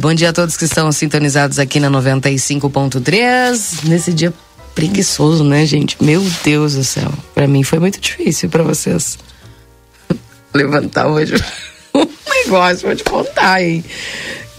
Bom 0.00 0.14
dia 0.14 0.30
a 0.30 0.32
todos 0.32 0.56
que 0.56 0.64
estão 0.64 0.90
sintonizados 0.90 1.58
aqui 1.58 1.78
na 1.78 1.90
95.3. 1.90 3.84
Nesse 3.84 4.14
dia 4.14 4.32
preguiçoso, 4.74 5.44
né, 5.44 5.66
gente? 5.66 6.02
Meu 6.02 6.24
Deus 6.42 6.72
do 6.72 6.82
céu. 6.82 7.12
Para 7.34 7.46
mim 7.46 7.62
foi 7.62 7.78
muito 7.78 8.00
difícil 8.00 8.48
para 8.48 8.62
vocês 8.62 9.18
levantar 10.54 11.06
hoje 11.06 11.34
um 11.92 12.06
negócio, 12.30 12.86
vou 12.86 12.96
te 12.96 13.04
contar, 13.04 13.62
hein? 13.62 13.84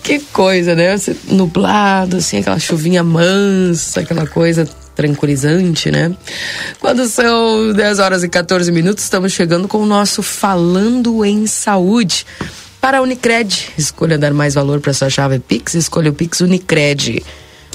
Que 0.04 0.20
coisa, 0.20 0.76
né? 0.76 0.96
Nublado, 1.30 2.18
assim, 2.18 2.38
aquela 2.38 2.60
chuvinha 2.60 3.04
mansa, 3.04 4.02
aquela 4.02 4.28
coisa 4.28 4.70
tranquilizante, 4.96 5.90
né? 5.90 6.16
Quando 6.80 7.08
são 7.08 7.74
10 7.74 7.98
horas 7.98 8.24
e 8.24 8.30
14 8.30 8.72
minutos, 8.72 9.06
estamos 9.06 9.34
chegando 9.34 9.68
com 9.68 9.80
o 9.80 9.88
nosso 9.88 10.22
Falando 10.22 11.26
em 11.26 11.48
Saúde. 11.48 12.28
Para 12.82 12.98
a 12.98 13.02
Unicred, 13.04 13.74
escolha 13.78 14.18
dar 14.18 14.34
mais 14.34 14.56
valor 14.56 14.82
para 14.82 14.92
sua 14.92 15.08
chave 15.08 15.38
Pix, 15.38 15.76
escolha 15.76 16.10
o 16.10 16.14
Pix 16.16 16.42
Unicred. 16.42 17.24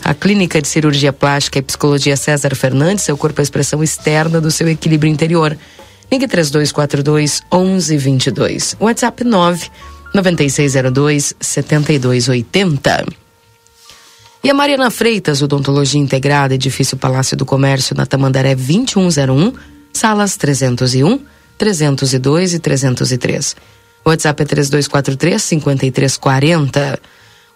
A 0.02 0.12
Clínica 0.12 0.60
de 0.60 0.66
Cirurgia 0.66 1.12
Plástica 1.12 1.60
e 1.60 1.62
Psicologia 1.62 2.16
César 2.16 2.56
Fernandes, 2.56 3.04
seu 3.04 3.16
corpo 3.16 3.40
é 3.40 3.42
a 3.42 3.44
expressão 3.44 3.84
externa 3.84 4.40
do 4.40 4.50
seu 4.50 4.68
equilíbrio 4.68 5.10
interior. 5.10 5.56
Ligue 6.10 6.26
3242 6.26 7.40
1122. 7.52 8.76
WhatsApp 8.80 9.22
9 9.22 9.70
9602 10.12 11.34
7280. 11.38 13.06
E 14.42 14.50
a 14.50 14.54
Mariana 14.54 14.90
Freitas, 14.90 15.40
Odontologia 15.40 16.00
Integrada, 16.00 16.54
Edifício 16.54 16.96
Palácio 16.96 17.36
do 17.36 17.46
Comércio, 17.46 17.96
na 17.96 18.06
Tamandaré 18.06 18.56
2101, 18.56 19.52
salas 19.92 20.36
301, 20.36 21.20
302 21.56 22.54
e 22.54 22.58
303. 22.58 23.56
WhatsApp 24.10 24.42
é 24.42 24.46
3243-5340. 24.46 26.98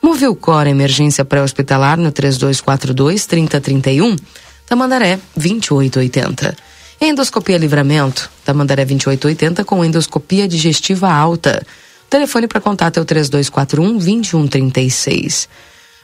Movilcor 0.03 0.67
Emergência 0.67 1.25
Pré-Hospitalar 1.25 1.97
no 1.97 2.11
3242-3031. 2.11 4.19
Tamandaré 4.67 5.21
2880. 5.37 6.57
Endoscopia 7.01 7.57
Livramento. 7.57 8.29
Tamandaré 8.45 8.85
2880 8.85 9.65
com 9.65 9.85
endoscopia 9.85 10.49
digestiva 10.49 11.09
alta. 11.13 11.65
O 12.07 12.09
telefone 12.11 12.49
para 12.49 12.61
contato 12.61 12.99
é 12.99 13.01
o 13.01 13.07
3241-2136. 13.07 15.47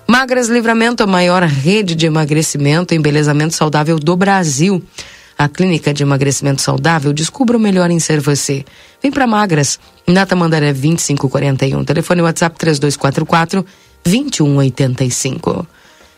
Magras 0.07 0.49
Livramento, 0.49 1.03
a 1.03 1.07
maior 1.07 1.43
rede 1.43 1.97
de 1.97 2.07
emagrecimento 2.07 2.95
e 2.95 2.97
embelezamento 2.97 3.57
saudável 3.57 3.99
do 3.99 4.17
Brasil. 4.17 4.81
A 5.39 5.49
clínica 5.49 5.93
de 5.93 6.03
emagrecimento 6.03 6.63
saudável 6.63 7.13
descubra 7.13 7.57
o 7.57 7.61
melhor 7.61 7.91
em 7.91 7.99
ser 7.99 8.21
você. 8.21 8.65
Vem 9.03 9.13
para 9.13 9.27
Magras, 9.27 9.79
na 10.07 10.25
Tamandaré 10.25 10.73
2541, 10.73 11.85
telefone 11.85 12.23
WhatsApp 12.23 12.59
3244 12.59 13.67
2185. 14.03 15.67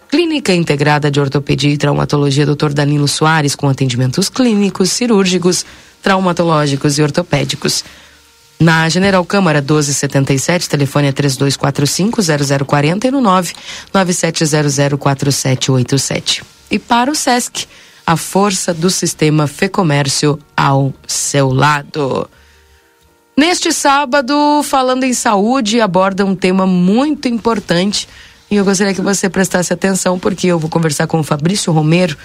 Clínica 0.08 0.54
Integrada 0.54 1.10
de 1.10 1.20
Ortopedia 1.20 1.70
e 1.70 1.76
Traumatologia 1.76 2.46
Dr. 2.46 2.72
Danilo 2.72 3.08
Soares, 3.08 3.54
com 3.54 3.68
atendimentos 3.68 4.30
clínicos, 4.30 4.90
cirúrgicos, 4.90 5.66
traumatológicos 6.02 6.96
e 6.96 7.02
ortopédicos. 7.02 7.84
Na 8.60 8.88
General 8.88 9.24
Câmara 9.24 9.60
1277, 9.60 10.68
telefone 10.68 11.06
é 11.08 11.12
3245-0040 11.12 13.04
e 13.04 13.10
no 13.10 13.20
997004787. 13.92 16.42
E 16.70 16.78
para 16.78 17.10
o 17.10 17.14
SESC, 17.14 17.66
a 18.08 18.16
força 18.16 18.72
do 18.72 18.88
sistema 18.88 19.46
Fê 19.46 19.69
Comércio 19.69 20.38
ao 20.56 20.94
seu 21.06 21.52
lado. 21.52 22.26
Neste 23.36 23.70
sábado, 23.70 24.62
falando 24.62 25.04
em 25.04 25.12
saúde, 25.12 25.78
aborda 25.78 26.24
um 26.24 26.34
tema 26.34 26.66
muito 26.66 27.28
importante 27.28 28.08
e 28.50 28.56
eu 28.56 28.64
gostaria 28.64 28.94
que 28.94 29.02
você 29.02 29.28
prestasse 29.28 29.74
atenção 29.74 30.19
porque 30.19 30.46
eu 30.46 30.58
vou 30.58 30.70
conversar 30.70 31.06
com 31.06 31.20
o 31.20 31.22
Fabrício 31.22 31.70
Romero. 31.70 32.16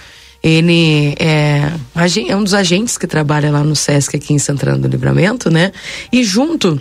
Ele 0.41 1.15
é, 1.19 1.73
é 2.29 2.35
um 2.37 2.43
dos 2.45 2.53
agentes 2.53 2.97
que 2.97 3.05
trabalha 3.05 3.51
lá 3.51 3.61
no 3.61 3.75
SESC 3.75 4.15
aqui 4.15 4.33
em 4.33 4.39
Santana 4.39 4.77
do 4.77 4.87
Livramento, 4.87 5.49
né? 5.49 5.73
E 6.13 6.23
junto 6.23 6.79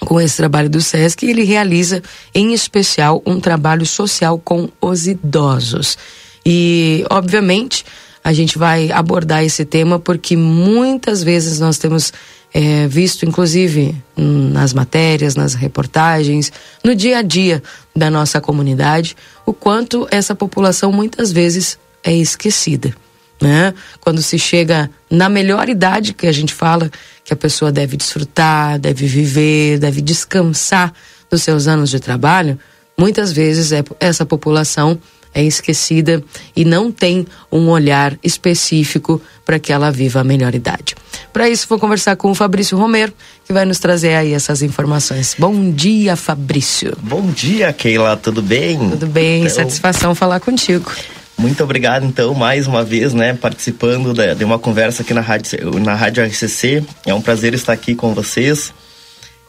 com 0.00 0.20
esse 0.20 0.36
trabalho 0.36 0.68
do 0.68 0.80
SESC, 0.80 1.26
ele 1.26 1.44
realiza 1.44 2.02
em 2.34 2.52
especial 2.52 3.22
um 3.24 3.38
trabalho 3.38 3.86
social 3.86 4.36
com 4.36 4.68
os 4.80 5.06
idosos. 5.06 5.96
E, 6.44 7.06
obviamente, 7.08 7.84
a 8.24 8.32
gente 8.32 8.58
vai 8.58 8.90
abordar 8.90 9.44
esse 9.44 9.64
tema 9.64 9.98
porque 9.98 10.36
muitas 10.36 11.22
vezes 11.22 11.58
nós 11.58 11.78
temos 11.78 12.12
é, 12.54 12.86
visto, 12.86 13.24
inclusive 13.24 13.96
nas 14.16 14.72
matérias, 14.72 15.34
nas 15.34 15.54
reportagens, 15.54 16.52
no 16.84 16.94
dia 16.94 17.18
a 17.18 17.22
dia 17.22 17.62
da 17.96 18.10
nossa 18.10 18.40
comunidade, 18.40 19.16
o 19.46 19.52
quanto 19.52 20.06
essa 20.10 20.34
população 20.34 20.92
muitas 20.92 21.32
vezes 21.32 21.78
é 22.04 22.14
esquecida. 22.14 22.94
Né? 23.40 23.74
Quando 24.00 24.22
se 24.22 24.38
chega 24.38 24.88
na 25.10 25.28
melhor 25.28 25.68
idade 25.68 26.14
que 26.14 26.28
a 26.28 26.32
gente 26.32 26.54
fala 26.54 26.90
que 27.24 27.32
a 27.32 27.36
pessoa 27.36 27.72
deve 27.72 27.96
desfrutar, 27.96 28.78
deve 28.78 29.06
viver, 29.06 29.78
deve 29.78 30.00
descansar 30.00 30.92
dos 31.28 31.42
seus 31.42 31.66
anos 31.66 31.90
de 31.90 31.98
trabalho, 31.98 32.56
muitas 32.96 33.32
vezes 33.32 33.72
é, 33.72 33.82
essa 33.98 34.24
população 34.24 34.98
é 35.34 35.42
esquecida 35.42 36.22
e 36.54 36.64
não 36.64 36.90
tem 36.90 37.26
um 37.50 37.68
olhar 37.68 38.16
específico 38.22 39.20
para 39.44 39.58
que 39.58 39.72
ela 39.72 39.90
viva 39.90 40.20
a 40.20 40.24
melhor 40.24 40.54
idade. 40.54 40.94
Para 41.32 41.48
isso, 41.48 41.66
vou 41.68 41.78
conversar 41.78 42.16
com 42.16 42.30
o 42.30 42.34
Fabrício 42.34 42.76
Romero, 42.76 43.12
que 43.44 43.52
vai 43.52 43.64
nos 43.64 43.78
trazer 43.78 44.14
aí 44.14 44.32
essas 44.32 44.62
informações. 44.62 45.34
Bom 45.38 45.70
dia, 45.70 46.16
Fabrício. 46.16 46.96
Bom 47.02 47.26
dia, 47.30 47.72
Keila, 47.72 48.16
tudo 48.16 48.42
bem? 48.42 48.78
Tudo 48.90 49.06
bem, 49.06 49.42
então... 49.42 49.54
satisfação 49.54 50.14
falar 50.14 50.40
contigo. 50.40 50.92
Muito 51.38 51.64
obrigado, 51.64 52.04
então, 52.04 52.34
mais 52.34 52.66
uma 52.66 52.84
vez, 52.84 53.14
né, 53.14 53.34
participando 53.34 54.12
de 54.12 54.44
uma 54.44 54.58
conversa 54.58 55.02
aqui 55.02 55.14
na 55.14 55.22
Rádio, 55.22 55.80
na 55.80 55.94
Rádio 55.94 56.24
RCC. 56.24 56.84
É 57.06 57.14
um 57.14 57.22
prazer 57.22 57.54
estar 57.54 57.72
aqui 57.72 57.94
com 57.94 58.14
vocês. 58.14 58.72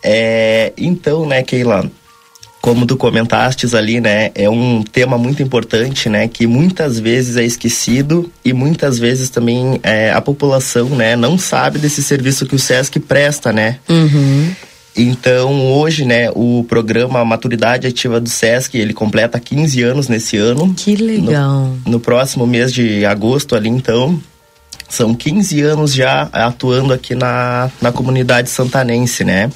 É, 0.01 0.73
então, 0.77 1.25
né, 1.25 1.43
Keila, 1.43 1.89
como 2.63 2.85
tu 2.85 2.95
comentastes 2.95 3.73
ali, 3.73 3.99
né, 3.99 4.31
é 4.33 4.49
um 4.49 4.81
tema 4.83 5.17
muito 5.17 5.43
importante, 5.43 6.07
né, 6.07 6.29
que 6.29 6.47
muitas 6.47 6.97
vezes 6.97 7.35
é 7.35 7.43
esquecido 7.43 8.31
e 8.43 8.53
muitas 8.53 8.97
vezes 8.97 9.29
também 9.29 9.81
é, 9.83 10.13
a 10.13 10.21
população, 10.21 10.87
né, 10.91 11.13
não 11.17 11.37
sabe 11.37 11.77
desse 11.77 12.01
serviço 12.01 12.45
que 12.45 12.55
o 12.55 12.59
SESC 12.59 13.01
presta, 13.01 13.51
né. 13.51 13.79
Uhum. 13.89 14.49
Então, 14.95 15.73
hoje, 15.73 16.05
né, 16.05 16.29
o 16.33 16.63
programa 16.63 17.25
Maturidade 17.25 17.85
Ativa 17.85 18.17
do 18.21 18.29
SESC, 18.29 18.77
ele 18.77 18.93
completa 18.93 19.41
15 19.41 19.83
anos 19.83 20.07
nesse 20.07 20.37
ano. 20.37 20.73
Que 20.73 20.95
legal. 20.95 21.75
No, 21.85 21.91
no 21.91 21.99
próximo 21.99 22.47
mês 22.47 22.71
de 22.71 23.05
agosto 23.05 23.57
ali, 23.57 23.67
então, 23.67 24.17
são 24.87 25.13
15 25.13 25.59
anos 25.63 25.93
já 25.93 26.29
atuando 26.31 26.93
aqui 26.93 27.13
na, 27.13 27.69
na 27.81 27.91
comunidade 27.91 28.49
santanense, 28.49 29.25
né. 29.25 29.51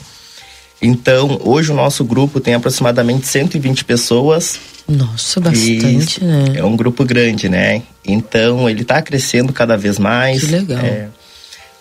Então, 0.82 1.40
hoje 1.44 1.72
o 1.72 1.76
nosso 1.76 2.04
grupo 2.04 2.40
tem 2.40 2.54
aproximadamente 2.54 3.28
120 3.28 3.84
pessoas. 3.84 4.60
Nossa, 4.88 5.40
bastante, 5.40 6.24
né? 6.24 6.46
É 6.56 6.64
um 6.64 6.76
grupo 6.76 7.04
grande, 7.04 7.50
né? 7.50 7.82
Então, 8.06 8.70
ele 8.70 8.84
está 8.84 9.02
crescendo 9.02 9.52
cada 9.52 9.76
vez 9.76 9.98
mais. 9.98 10.42
Que 10.42 10.52
legal. 10.52 10.80
É, 10.80 11.08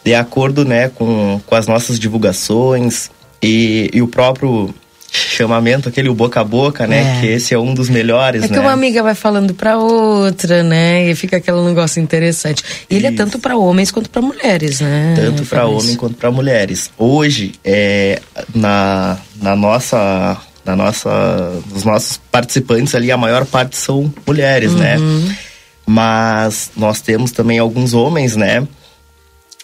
de 0.05 0.15
acordo, 0.15 0.65
né, 0.65 0.89
com, 0.89 1.41
com 1.45 1.55
as 1.55 1.67
nossas 1.67 1.99
divulgações 1.99 3.11
e, 3.43 3.91
e 3.93 4.01
o 4.01 4.07
próprio 4.07 4.73
chamamento, 5.37 5.89
aquele 5.89 6.09
boca 6.11 6.41
a 6.41 6.45
boca, 6.45 6.87
né? 6.87 7.19
É. 7.19 7.21
Que 7.21 7.27
esse 7.27 7.55
é 7.55 7.59
um 7.59 7.75
dos 7.75 7.89
melhores, 7.89 8.45
é 8.45 8.49
né? 8.49 8.55
que 8.55 8.61
uma 8.61 8.73
amiga 8.73 9.03
vai 9.03 9.15
falando 9.15 9.55
para 9.55 9.79
outra, 9.79 10.63
né? 10.63 11.11
E 11.11 11.15
fica 11.15 11.37
aquele 11.37 11.61
negócio 11.63 12.01
interessante. 12.01 12.63
E 12.89 12.97
ele 12.97 13.07
é 13.07 13.13
tanto 13.13 13.39
para 13.39 13.57
homens 13.57 13.91
quanto 13.91 14.11
para 14.11 14.23
mulheres, 14.23 14.81
né? 14.81 15.15
Tanto 15.17 15.45
para 15.45 15.67
homem 15.67 15.95
quanto 15.97 16.17
para 16.17 16.31
mulheres. 16.31 16.91
Hoje, 16.97 17.53
é, 17.65 18.21
na, 18.55 19.19
na 19.41 19.55
nossa 19.55 20.37
na 20.65 20.75
nossa, 20.75 21.63
dos 21.67 21.85
nossos 21.85 22.21
participantes 22.31 22.93
ali, 22.97 23.13
a 23.13 23.17
maior 23.17 23.47
parte 23.47 23.77
são 23.77 24.13
mulheres, 24.27 24.75
né? 24.75 24.99
uhum. 24.99 25.21
né? 25.21 25.37
Mas 25.87 26.73
nós 26.77 27.01
temos 27.01 27.31
também 27.31 27.61
alguns 27.61 27.95
homens, 27.95 28.35
né? 28.35 28.67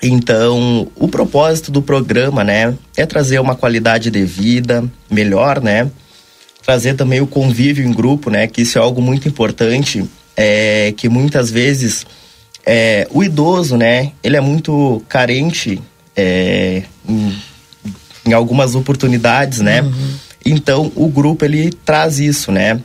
Então, 0.03 0.89
o 0.97 1.07
propósito 1.07 1.71
do 1.71 1.81
programa, 1.81 2.43
né, 2.43 2.75
é 2.97 3.07
trazer 3.07 3.39
uma 3.39 3.55
qualidade 3.55 4.11
de 4.11 4.25
vida 4.25 4.85
melhor, 5.09 5.63
né? 5.63 5.89
Trazer 6.65 6.95
também 6.95 7.21
o 7.21 7.27
convívio 7.27 7.87
em 7.87 7.93
grupo, 7.93 8.29
né? 8.29 8.49
Que 8.49 8.63
isso 8.63 8.79
é 8.79 8.81
algo 8.81 9.01
muito 9.01 9.29
importante, 9.29 10.05
é 10.37 10.93
que 10.97 11.09
muitas 11.09 11.53
vezes 11.53 12.05
é, 12.67 13.07
o 13.11 13.23
idoso, 13.23 13.77
né, 13.77 14.13
ele 14.23 14.37
é 14.37 14.41
muito 14.41 15.03
carente 15.09 15.81
é, 16.17 16.83
em, 17.09 17.37
em, 18.27 18.33
algumas 18.33 18.75
oportunidades, 18.75 19.61
né? 19.61 19.83
Uhum. 19.83 20.15
Então, 20.45 20.93
o 20.97 21.09
grupo 21.09 21.45
ele 21.45 21.71
traz 21.85 22.19
isso, 22.19 22.51
né? 22.51 22.81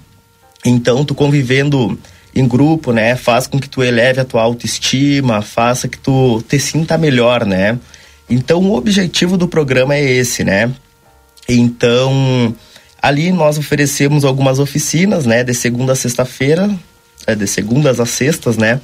Então, 0.63 1.03
tu 1.03 1.15
convivendo 1.15 1.97
em 2.39 2.47
grupo, 2.47 2.91
né, 2.91 3.15
faz 3.15 3.47
com 3.47 3.59
que 3.59 3.67
tu 3.67 3.83
eleve 3.83 4.21
a 4.21 4.25
tua 4.25 4.43
autoestima, 4.43 5.41
faça 5.41 5.87
que 5.87 5.97
tu 5.97 6.41
te 6.47 6.59
sinta 6.59 6.97
melhor, 6.97 7.45
né? 7.45 7.79
Então, 8.29 8.61
o 8.61 8.75
objetivo 8.75 9.37
do 9.37 9.47
programa 9.47 9.95
é 9.95 10.03
esse, 10.03 10.43
né? 10.43 10.71
Então, 11.49 12.53
ali 13.01 13.31
nós 13.31 13.57
oferecemos 13.57 14.23
algumas 14.23 14.59
oficinas, 14.59 15.25
né, 15.25 15.43
de 15.43 15.53
segunda 15.53 15.93
a 15.93 15.95
sexta-feira, 15.95 16.69
é, 17.25 17.33
de 17.33 17.47
segundas 17.47 17.99
a 17.99 18.05
sextas, 18.05 18.55
né? 18.55 18.79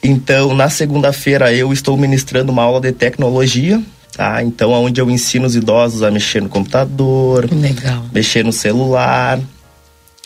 Então, 0.00 0.54
na 0.54 0.70
segunda-feira 0.70 1.52
eu 1.52 1.72
estou 1.72 1.96
ministrando 1.96 2.52
uma 2.52 2.62
aula 2.62 2.80
de 2.80 2.92
tecnologia, 2.92 3.82
tá? 4.16 4.44
Então, 4.44 4.70
onde 4.70 5.00
eu 5.00 5.10
ensino 5.10 5.44
os 5.44 5.56
idosos 5.56 6.04
a 6.04 6.10
mexer 6.10 6.40
no 6.40 6.48
computador, 6.48 7.48
Legal. 7.50 8.04
mexer 8.12 8.44
no 8.44 8.52
celular, 8.52 9.40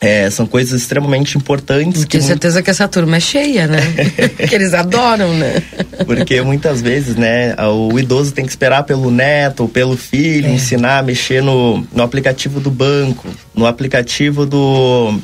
é, 0.01 0.31
são 0.31 0.47
coisas 0.47 0.81
extremamente 0.81 1.37
importantes. 1.37 2.07
Tenho 2.07 2.25
certeza 2.25 2.55
muito... 2.55 2.65
que 2.65 2.71
essa 2.71 2.89
turma 2.89 3.19
é 3.19 3.21
cheia, 3.21 3.67
né? 3.67 3.81
que 4.49 4.55
eles 4.55 4.73
adoram, 4.73 5.35
né? 5.35 5.63
Porque 6.07 6.41
muitas 6.41 6.81
vezes, 6.81 7.17
né, 7.17 7.55
o 7.59 7.99
idoso 7.99 8.33
tem 8.33 8.47
que 8.47 8.51
esperar 8.51 8.85
pelo 8.85 9.11
neto 9.11 9.61
ou 9.61 9.69
pelo 9.69 9.97
filho 9.99 10.47
é. 10.47 10.53
ensinar 10.53 10.99
a 10.99 11.03
mexer 11.03 11.43
no, 11.43 11.87
no 11.93 12.03
aplicativo 12.03 12.61
do 12.61 12.71
banco, 12.71 13.29
no 13.55 13.67
aplicativo 13.67 14.47
do. 14.47 15.21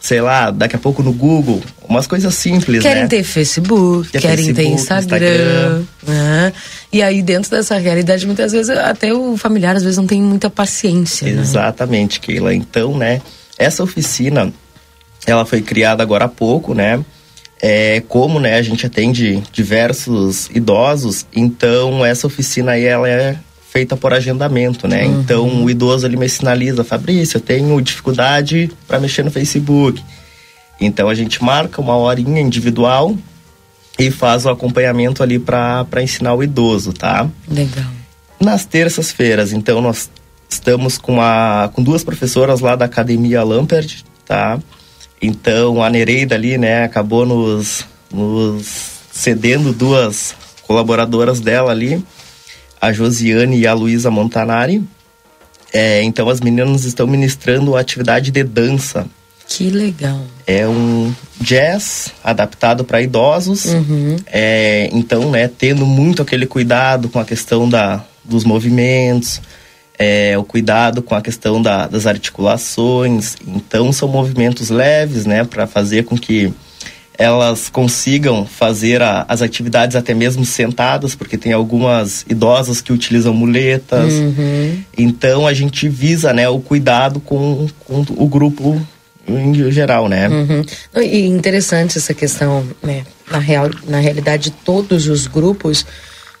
Sei 0.00 0.20
lá, 0.20 0.52
daqui 0.52 0.76
a 0.76 0.78
pouco 0.78 1.02
no 1.02 1.12
Google, 1.12 1.60
umas 1.88 2.06
coisas 2.06 2.32
simples, 2.32 2.80
querem 2.80 3.02
né? 3.02 3.08
ter 3.08 3.24
Facebook, 3.24 4.08
Quer 4.10 4.20
querem 4.20 4.36
Facebook, 4.36 4.68
ter 4.68 4.72
Instagram, 4.72 5.26
Instagram. 5.26 5.82
Né? 6.06 6.52
E 6.92 7.02
aí 7.02 7.22
dentro 7.22 7.50
dessa 7.50 7.76
realidade, 7.76 8.24
muitas 8.24 8.52
vezes 8.52 8.70
até 8.70 9.12
o 9.12 9.36
familiar 9.36 9.74
às 9.74 9.82
vezes 9.82 9.98
não 9.98 10.06
tem 10.06 10.22
muita 10.22 10.48
paciência. 10.48 11.26
Né? 11.26 11.42
Exatamente, 11.42 12.20
né? 12.20 12.24
Keila. 12.24 12.54
Então, 12.54 12.96
né? 12.96 13.20
Essa 13.58 13.82
oficina, 13.82 14.52
ela 15.26 15.44
foi 15.44 15.62
criada 15.62 16.02
agora 16.02 16.26
há 16.26 16.28
pouco, 16.28 16.74
né? 16.74 17.04
É, 17.60 18.02
como 18.06 18.38
né, 18.38 18.56
a 18.56 18.62
gente 18.62 18.84
atende 18.84 19.42
diversos 19.50 20.50
idosos, 20.54 21.26
então 21.34 22.04
essa 22.04 22.26
oficina 22.26 22.72
aí 22.72 22.84
ela 22.84 23.08
é 23.08 23.38
feita 23.70 23.96
por 23.96 24.12
agendamento, 24.12 24.86
né? 24.86 25.04
Uhum. 25.04 25.20
Então 25.20 25.64
o 25.64 25.70
idoso 25.70 26.06
ele 26.06 26.16
me 26.16 26.28
sinaliza, 26.28 26.84
Fabrício, 26.84 27.38
eu 27.38 27.40
tenho 27.40 27.80
dificuldade 27.80 28.70
para 28.86 29.00
mexer 29.00 29.24
no 29.24 29.30
Facebook. 29.30 30.02
Então 30.80 31.08
a 31.08 31.14
gente 31.14 31.42
marca 31.42 31.80
uma 31.80 31.96
horinha 31.96 32.40
individual 32.40 33.16
e 33.98 34.10
faz 34.10 34.44
o 34.44 34.50
acompanhamento 34.50 35.22
ali 35.22 35.38
para 35.38 36.02
ensinar 36.02 36.34
o 36.34 36.42
idoso, 36.42 36.92
tá? 36.92 37.28
Legal. 37.48 37.86
Nas 38.38 38.66
terças-feiras, 38.66 39.52
então 39.52 39.80
nós 39.80 40.10
Estamos 40.48 40.98
com, 40.98 41.20
a, 41.20 41.70
com 41.72 41.82
duas 41.82 42.04
professoras 42.04 42.60
lá 42.60 42.76
da 42.76 42.84
Academia 42.84 43.42
Lampert, 43.42 44.02
tá? 44.24 44.58
Então, 45.20 45.82
a 45.82 45.90
Nereida 45.90 46.34
ali, 46.34 46.58
né, 46.58 46.84
acabou 46.84 47.24
nos, 47.24 47.84
nos 48.12 48.66
cedendo 49.12 49.72
duas 49.72 50.34
colaboradoras 50.66 51.40
dela 51.40 51.70
ali, 51.70 52.04
a 52.80 52.92
Josiane 52.92 53.58
e 53.58 53.66
a 53.66 53.72
Luísa 53.72 54.10
Montanari. 54.10 54.82
É, 55.72 56.02
então, 56.02 56.28
as 56.28 56.40
meninas 56.40 56.84
estão 56.84 57.06
ministrando 57.06 57.76
a 57.76 57.80
atividade 57.80 58.30
de 58.30 58.42
dança. 58.42 59.06
Que 59.48 59.70
legal. 59.70 60.22
É 60.46 60.66
um 60.66 61.14
jazz 61.40 62.12
adaptado 62.22 62.84
para 62.84 63.00
idosos. 63.00 63.66
Uhum. 63.66 64.16
É, 64.26 64.88
então, 64.92 65.30
né, 65.30 65.48
tendo 65.48 65.86
muito 65.86 66.22
aquele 66.22 66.46
cuidado 66.46 67.08
com 67.08 67.18
a 67.18 67.24
questão 67.24 67.68
da, 67.68 68.04
dos 68.24 68.44
movimentos, 68.44 69.40
é, 69.98 70.36
o 70.36 70.44
cuidado 70.44 71.02
com 71.02 71.14
a 71.14 71.22
questão 71.22 71.60
da, 71.60 71.86
das 71.86 72.06
articulações. 72.06 73.36
Então, 73.46 73.92
são 73.92 74.08
movimentos 74.08 74.70
leves, 74.70 75.24
né, 75.26 75.44
para 75.44 75.66
fazer 75.66 76.04
com 76.04 76.16
que 76.16 76.52
elas 77.18 77.70
consigam 77.70 78.44
fazer 78.44 79.00
a, 79.00 79.24
as 79.26 79.40
atividades 79.40 79.96
até 79.96 80.12
mesmo 80.12 80.44
sentadas, 80.44 81.14
porque 81.14 81.38
tem 81.38 81.52
algumas 81.52 82.26
idosas 82.28 82.82
que 82.82 82.92
utilizam 82.92 83.32
muletas. 83.32 84.12
Uhum. 84.12 84.82
Então, 84.96 85.46
a 85.46 85.54
gente 85.54 85.88
visa, 85.88 86.32
né, 86.32 86.48
o 86.48 86.60
cuidado 86.60 87.18
com, 87.20 87.66
com 87.86 88.04
o 88.16 88.26
grupo 88.26 88.80
em 89.28 89.72
geral, 89.72 90.08
né? 90.08 90.28
Uhum. 90.28 90.64
E 91.02 91.26
interessante 91.26 91.98
essa 91.98 92.14
questão, 92.14 92.64
né? 92.82 93.04
Na, 93.28 93.38
real, 93.38 93.68
na 93.88 93.98
realidade, 93.98 94.52
todos 94.64 95.08
os 95.08 95.26
grupos, 95.26 95.84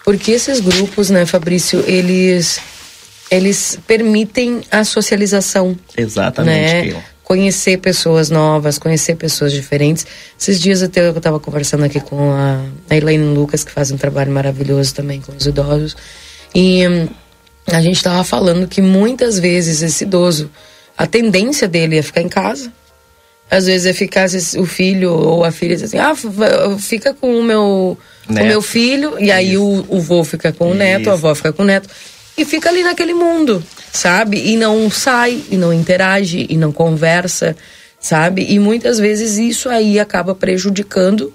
porque 0.04 0.30
esses 0.30 0.60
grupos, 0.60 1.10
né, 1.10 1.26
Fabrício, 1.26 1.82
eles 1.84 2.60
eles 3.30 3.78
permitem 3.86 4.62
a 4.70 4.84
socialização. 4.84 5.76
Exatamente. 5.96 6.94
Né? 6.94 7.02
Conhecer 7.22 7.78
pessoas 7.78 8.30
novas, 8.30 8.78
conhecer 8.78 9.16
pessoas 9.16 9.52
diferentes. 9.52 10.06
Esses 10.38 10.60
dias 10.60 10.80
eu 10.80 10.88
estava 10.88 11.40
conversando 11.40 11.84
aqui 11.84 11.98
com 11.98 12.30
a, 12.30 12.64
a 12.88 12.96
Elaine 12.96 13.34
Lucas, 13.34 13.64
que 13.64 13.72
faz 13.72 13.90
um 13.90 13.96
trabalho 13.96 14.30
maravilhoso 14.30 14.94
também 14.94 15.20
com 15.20 15.32
os 15.32 15.44
idosos. 15.44 15.96
E 16.54 16.86
hum, 16.86 17.08
a 17.66 17.82
gente 17.82 17.96
estava 17.96 18.22
falando 18.22 18.68
que 18.68 18.80
muitas 18.80 19.40
vezes 19.40 19.82
esse 19.82 20.04
idoso, 20.04 20.48
a 20.96 21.04
tendência 21.06 21.66
dele 21.66 21.98
é 21.98 22.02
ficar 22.02 22.22
em 22.22 22.28
casa. 22.28 22.72
Às 23.50 23.66
vezes 23.66 23.86
é 23.86 23.92
ficar 23.92 24.26
o 24.58 24.66
filho 24.66 25.12
ou 25.12 25.44
a 25.44 25.50
filha 25.50 25.76
diz 25.76 25.84
assim: 25.84 25.98
ah, 25.98 26.14
fica 26.78 27.14
com 27.14 27.38
o 27.38 27.42
meu, 27.44 27.96
o 28.28 28.32
meu 28.32 28.60
filho, 28.60 29.16
e 29.20 29.30
aí 29.30 29.56
o, 29.56 29.84
o 29.88 30.00
vô 30.00 30.24
fica 30.24 30.52
com 30.52 30.72
o 30.72 30.74
neto, 30.74 31.02
Isso. 31.02 31.10
a 31.10 31.12
avó 31.12 31.32
fica 31.32 31.52
com 31.52 31.62
o 31.62 31.66
neto 31.66 31.88
e 32.36 32.44
fica 32.44 32.68
ali 32.68 32.82
naquele 32.82 33.14
mundo, 33.14 33.62
sabe? 33.92 34.38
E 34.38 34.56
não 34.56 34.90
sai, 34.90 35.42
e 35.50 35.56
não 35.56 35.72
interage, 35.72 36.46
e 36.48 36.56
não 36.56 36.70
conversa, 36.70 37.56
sabe? 37.98 38.46
E 38.48 38.58
muitas 38.58 38.98
vezes 38.98 39.38
isso 39.38 39.68
aí 39.68 39.98
acaba 39.98 40.34
prejudicando 40.34 41.32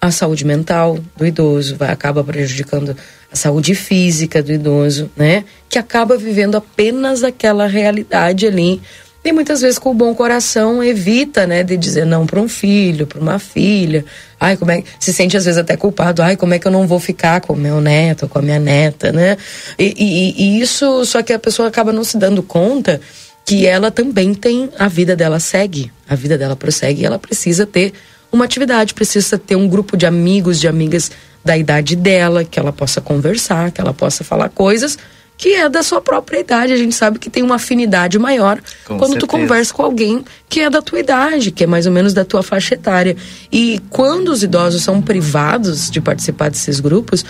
a 0.00 0.10
saúde 0.10 0.44
mental 0.44 0.98
do 1.16 1.24
idoso, 1.24 1.76
vai 1.76 1.90
acaba 1.90 2.22
prejudicando 2.22 2.94
a 3.32 3.36
saúde 3.36 3.74
física 3.74 4.42
do 4.42 4.52
idoso, 4.52 5.10
né? 5.16 5.44
Que 5.68 5.78
acaba 5.78 6.16
vivendo 6.16 6.56
apenas 6.56 7.24
aquela 7.24 7.66
realidade 7.66 8.46
ali 8.46 8.82
e 9.24 9.32
muitas 9.32 9.62
vezes 9.62 9.78
com 9.78 9.90
o 9.90 9.94
bom 9.94 10.14
coração 10.14 10.84
evita, 10.84 11.46
né, 11.46 11.62
de 11.62 11.78
dizer 11.78 12.04
não 12.04 12.26
para 12.26 12.38
um 12.38 12.46
filho, 12.46 13.06
para 13.06 13.18
uma 13.18 13.38
filha. 13.38 14.04
Ai, 14.38 14.54
como 14.54 14.70
é 14.70 14.84
se 15.00 15.14
sente 15.14 15.34
às 15.34 15.46
vezes 15.46 15.58
até 15.58 15.76
culpado. 15.78 16.20
Ai, 16.22 16.36
como 16.36 16.52
é 16.52 16.58
que 16.58 16.66
eu 16.66 16.70
não 16.70 16.86
vou 16.86 17.00
ficar 17.00 17.40
com 17.40 17.54
o 17.54 17.56
meu 17.56 17.80
neto, 17.80 18.28
com 18.28 18.38
a 18.38 18.42
minha 18.42 18.58
neta, 18.58 19.10
né? 19.10 19.38
E, 19.78 19.94
e, 19.96 20.42
e 20.42 20.60
isso, 20.60 21.06
só 21.06 21.22
que 21.22 21.32
a 21.32 21.38
pessoa 21.38 21.68
acaba 21.68 21.90
não 21.90 22.04
se 22.04 22.18
dando 22.18 22.42
conta 22.42 23.00
que 23.46 23.66
ela 23.66 23.90
também 23.90 24.34
tem 24.34 24.68
a 24.78 24.88
vida 24.88 25.16
dela 25.16 25.40
segue, 25.40 25.90
a 26.08 26.14
vida 26.14 26.36
dela 26.36 26.54
prossegue 26.54 27.02
e 27.02 27.06
ela 27.06 27.18
precisa 27.18 27.64
ter 27.64 27.94
uma 28.30 28.44
atividade, 28.44 28.92
precisa 28.92 29.38
ter 29.38 29.56
um 29.56 29.68
grupo 29.68 29.96
de 29.96 30.04
amigos, 30.04 30.60
de 30.60 30.68
amigas 30.68 31.10
da 31.42 31.56
idade 31.56 31.96
dela, 31.96 32.44
que 32.44 32.58
ela 32.58 32.72
possa 32.72 33.00
conversar, 33.00 33.70
que 33.70 33.80
ela 33.80 33.94
possa 33.94 34.22
falar 34.22 34.50
coisas 34.50 34.98
que 35.36 35.54
é 35.54 35.68
da 35.68 35.82
sua 35.82 36.00
própria 36.00 36.38
idade. 36.40 36.72
A 36.72 36.76
gente 36.76 36.94
sabe 36.94 37.18
que 37.18 37.28
tem 37.28 37.42
uma 37.42 37.56
afinidade 37.56 38.18
maior 38.18 38.58
com 38.84 38.98
quando 38.98 39.12
certeza. 39.12 39.18
tu 39.18 39.26
conversa 39.26 39.74
com 39.74 39.82
alguém 39.82 40.24
que 40.48 40.60
é 40.60 40.70
da 40.70 40.80
tua 40.80 41.00
idade, 41.00 41.50
que 41.50 41.64
é 41.64 41.66
mais 41.66 41.86
ou 41.86 41.92
menos 41.92 42.12
da 42.14 42.24
tua 42.24 42.42
faixa 42.42 42.74
etária. 42.74 43.16
E 43.50 43.80
quando 43.90 44.28
os 44.28 44.42
idosos 44.42 44.82
são 44.82 45.02
privados 45.02 45.90
de 45.90 46.00
participar 46.00 46.50
desses 46.50 46.80
grupos, 46.80 47.24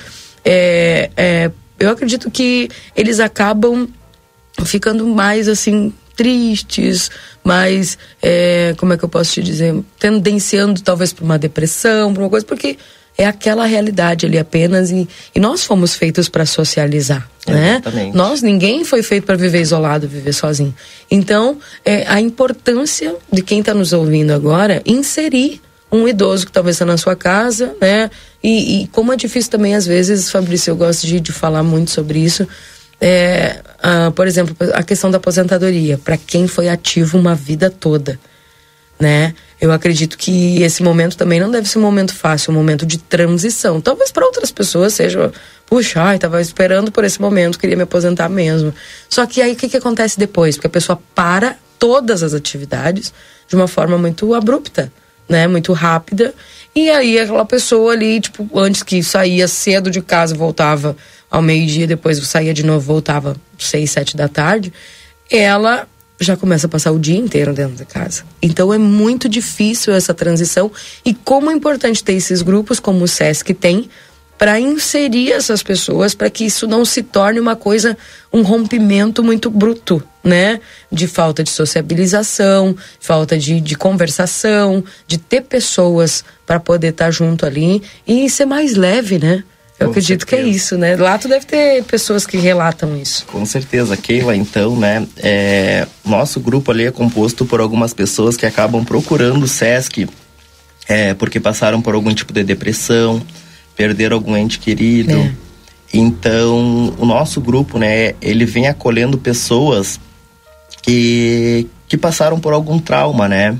é, 0.45 1.11
é, 1.17 1.51
eu 1.79 1.91
acredito 1.91 2.31
que 2.31 2.69
eles 2.95 3.21
acabam 3.21 3.89
ficando 4.65 5.07
mais 5.07 5.49
assim 5.49 5.93
tristes, 6.15 7.11
mais 7.43 7.99
é, 8.23 8.75
como 8.79 8.93
é 8.93 8.97
que 8.97 9.05
eu 9.05 9.09
posso 9.09 9.33
te 9.33 9.43
dizer, 9.43 9.75
tendenciando 9.99 10.81
talvez 10.81 11.13
para 11.13 11.25
uma 11.25 11.39
depressão, 11.39 12.13
para 12.13 12.23
uma 12.23 12.31
coisa, 12.31 12.47
porque 12.47 12.79
é 13.17 13.27
aquela 13.27 13.65
realidade 13.65 14.27
ali 14.27 14.39
apenas 14.39 14.91
e, 14.91 15.09
e 15.35 15.41
nós 15.41 15.65
fomos 15.65 15.95
feitos 15.95 16.29
para 16.29 16.45
socializar, 16.45 17.29
né? 17.47 17.81
Exatamente. 17.81 18.17
Nós 18.17 18.43
ninguém 18.43 18.85
foi 18.85 19.03
feito 19.03 19.25
para 19.25 19.37
viver 19.37 19.61
isolado, 19.61 20.09
viver 20.09 20.33
sozinho. 20.33 20.75
Então, 21.11 21.59
é, 21.85 22.05
a 22.09 22.21
importância 22.21 23.15
de 23.33 23.43
quem 23.43 23.61
está 23.61 23.73
nos 23.73 23.93
ouvindo 23.93 24.33
agora 24.33 24.83
inserir 24.85 25.61
um 25.93 26.09
idoso 26.09 26.47
que 26.47 26.53
talvez 26.53 26.75
está 26.75 26.85
na 26.85 26.97
sua 26.97 27.15
casa, 27.15 27.75
né? 27.81 28.11
E, 28.43 28.83
e, 28.83 28.87
como 28.89 29.13
é 29.13 29.17
difícil 29.17 29.51
também 29.51 29.75
às 29.75 29.87
vezes, 29.87 30.31
Fabrício, 30.31 30.73
eu 30.73 30.77
gosto 30.77 31.07
de, 31.07 31.21
de 31.21 31.33
falar 31.33 31.63
muito 31.63 31.91
sobre 31.93 32.19
isso. 32.19 32.47
É, 33.01 33.61
ah, 33.83 34.11
por 34.15 34.27
exemplo, 34.27 34.57
a 34.73 34.83
questão 34.83 35.11
da 35.11 35.19
aposentadoria 35.19 35.99
para 35.99 36.17
quem 36.17 36.49
foi 36.49 36.69
ativo 36.69 37.19
uma 37.19 37.35
vida 37.35 37.71
toda, 37.71 38.19
né? 38.99 39.35
Eu 39.61 39.73
acredito 39.73 40.19
que 40.19 40.63
esse 40.63 40.83
momento 40.83 41.17
também 41.17 41.41
não 41.41 41.51
deve 41.51 41.69
ser 41.69 41.79
um 41.79 41.83
momento 41.83 42.15
fácil, 42.15 42.53
um 42.53 42.55
momento 42.55 42.85
de 42.85 42.99
transição. 42.99 43.81
Talvez 43.81 44.13
para 44.13 44.25
outras 44.25 44.51
pessoas 44.51 44.95
seja, 44.95 45.33
puxa, 45.67 46.03
ai, 46.03 46.19
tava 46.19 46.41
esperando 46.41 46.93
por 46.93 47.05
esse 47.05 47.21
momento, 47.21 47.59
queria 47.59 47.77
me 47.77 47.83
aposentar 47.83 48.29
mesmo. 48.29 48.75
Só 49.09 49.27
que 49.27 49.41
aí 49.41 49.53
o 49.53 49.57
que, 49.57 49.69
que 49.69 49.77
acontece 49.77 50.19
depois? 50.19 50.57
Porque 50.57 50.67
a 50.67 50.71
pessoa 50.71 51.01
para 51.15 51.57
todas 51.79 52.23
as 52.23 52.35
atividades 52.35 53.13
de 53.49 53.57
uma 53.57 53.69
forma 53.69 53.97
muito 53.99 54.35
abrupta, 54.35 54.93
né? 55.29 55.47
Muito 55.47 55.73
rápida. 55.73 56.35
E 56.75 56.91
aí 56.91 57.19
aquela 57.19 57.45
pessoa 57.45 57.93
ali, 57.93 58.21
tipo, 58.21 58.49
antes 58.59 58.83
que 58.83 59.03
saía 59.03 59.47
cedo 59.49 59.91
de 59.91 60.03
casa, 60.03 60.35
voltava 60.35 60.97
ao 61.31 61.41
meio-dia, 61.41 61.87
depois 61.87 62.19
saía 62.27 62.53
de 62.53 62.65
novo, 62.65 62.81
voltava 62.81 63.37
seis, 63.59 63.91
sete 63.91 64.17
da 64.17 64.29
tarde, 64.29 64.73
ela 65.31 65.87
já 66.21 66.37
começa 66.37 66.67
a 66.67 66.71
passar 66.71 66.93
o 66.93 66.99
dia 66.99 67.19
inteiro 67.19 67.53
dentro 67.53 67.77
da 67.77 67.85
casa. 67.85 68.25
Então 68.41 68.73
é 68.73 68.79
muito 68.79 69.29
difícil 69.29 69.93
essa 69.93 70.15
transição 70.15 70.71
e 71.05 71.15
como 71.15 71.51
é 71.51 71.55
importante 71.55 72.03
ter 72.03 72.15
esses 72.15 72.43
grupos 72.43 72.79
como 72.79 73.05
o 73.05 73.09
SESC 73.09 73.53
tem 73.55 73.89
para 74.39 74.59
inserir 74.59 75.33
essas 75.33 75.63
pessoas 75.63 76.15
para 76.15 76.29
que 76.29 76.45
isso 76.45 76.67
não 76.67 76.85
se 76.85 77.03
torne 77.03 77.39
uma 77.39 77.57
coisa 77.57 77.97
um 78.33 78.43
rompimento 78.43 79.23
muito 79.23 79.49
bruto, 79.49 80.03
né? 80.23 80.61
De 80.91 81.07
falta 81.07 81.43
de 81.43 81.51
sociabilização, 81.51 82.77
falta 83.01 83.39
de, 83.39 83.61
de 83.61 83.77
conversação, 83.77 84.85
de 85.07 85.19
ter 85.19 85.43
pessoas 85.43 86.25
para 86.45 86.59
poder 86.59 86.89
estar 86.89 87.07
tá 87.07 87.11
junto 87.11 87.47
ali 87.47 87.83
e 88.07 88.29
ser 88.29 88.45
mais 88.45 88.75
leve, 88.75 89.19
né? 89.19 89.45
Eu 89.79 89.87
Com 89.87 89.91
acredito 89.91 90.21
certeza. 90.21 90.43
que 90.43 90.49
é 90.49 90.49
isso, 90.49 90.79
né? 90.79 90.97
Lá 90.97 91.19
tu 91.19 91.29
deve 91.29 91.47
ter 91.47 91.83
pessoas 91.85 92.25
que 92.25 92.37
relatam 92.37 92.97
isso. 92.97 93.27
Com 93.27 93.45
certeza, 93.45 93.97
Keila, 93.97 94.37
então, 94.37 94.77
né? 94.77 95.07
É, 95.19 95.87
nosso 96.05 96.39
grupo 96.39 96.71
ali 96.71 96.85
é 96.85 96.91
composto 96.93 97.45
por 97.45 97.61
algumas 97.61 97.93
pessoas 97.93 98.37
que 98.37 98.47
acabam 98.47 98.85
procurando 98.85 99.43
o 99.43 99.49
SESC 99.49 100.07
é, 100.89 101.15
porque 101.15 101.41
passaram 101.41 101.81
por 101.81 101.95
algum 101.95 102.13
tipo 102.13 102.33
de 102.33 102.45
depressão, 102.45 103.23
perderam 103.77 104.17
algum 104.17 104.37
ente 104.37 104.59
querido. 104.59 105.13
É. 105.13 105.33
Então, 105.93 106.95
o 106.99 107.07
nosso 107.07 107.41
grupo, 107.41 107.79
né, 107.79 108.15
ele 108.21 108.45
vem 108.45 108.67
acolhendo 108.67 109.17
pessoas 109.17 110.01
que, 110.83 111.67
que 111.89 111.97
passaram 111.97 112.39
por 112.39 112.53
algum 112.53 112.79
trauma, 112.79 113.29
né? 113.29 113.57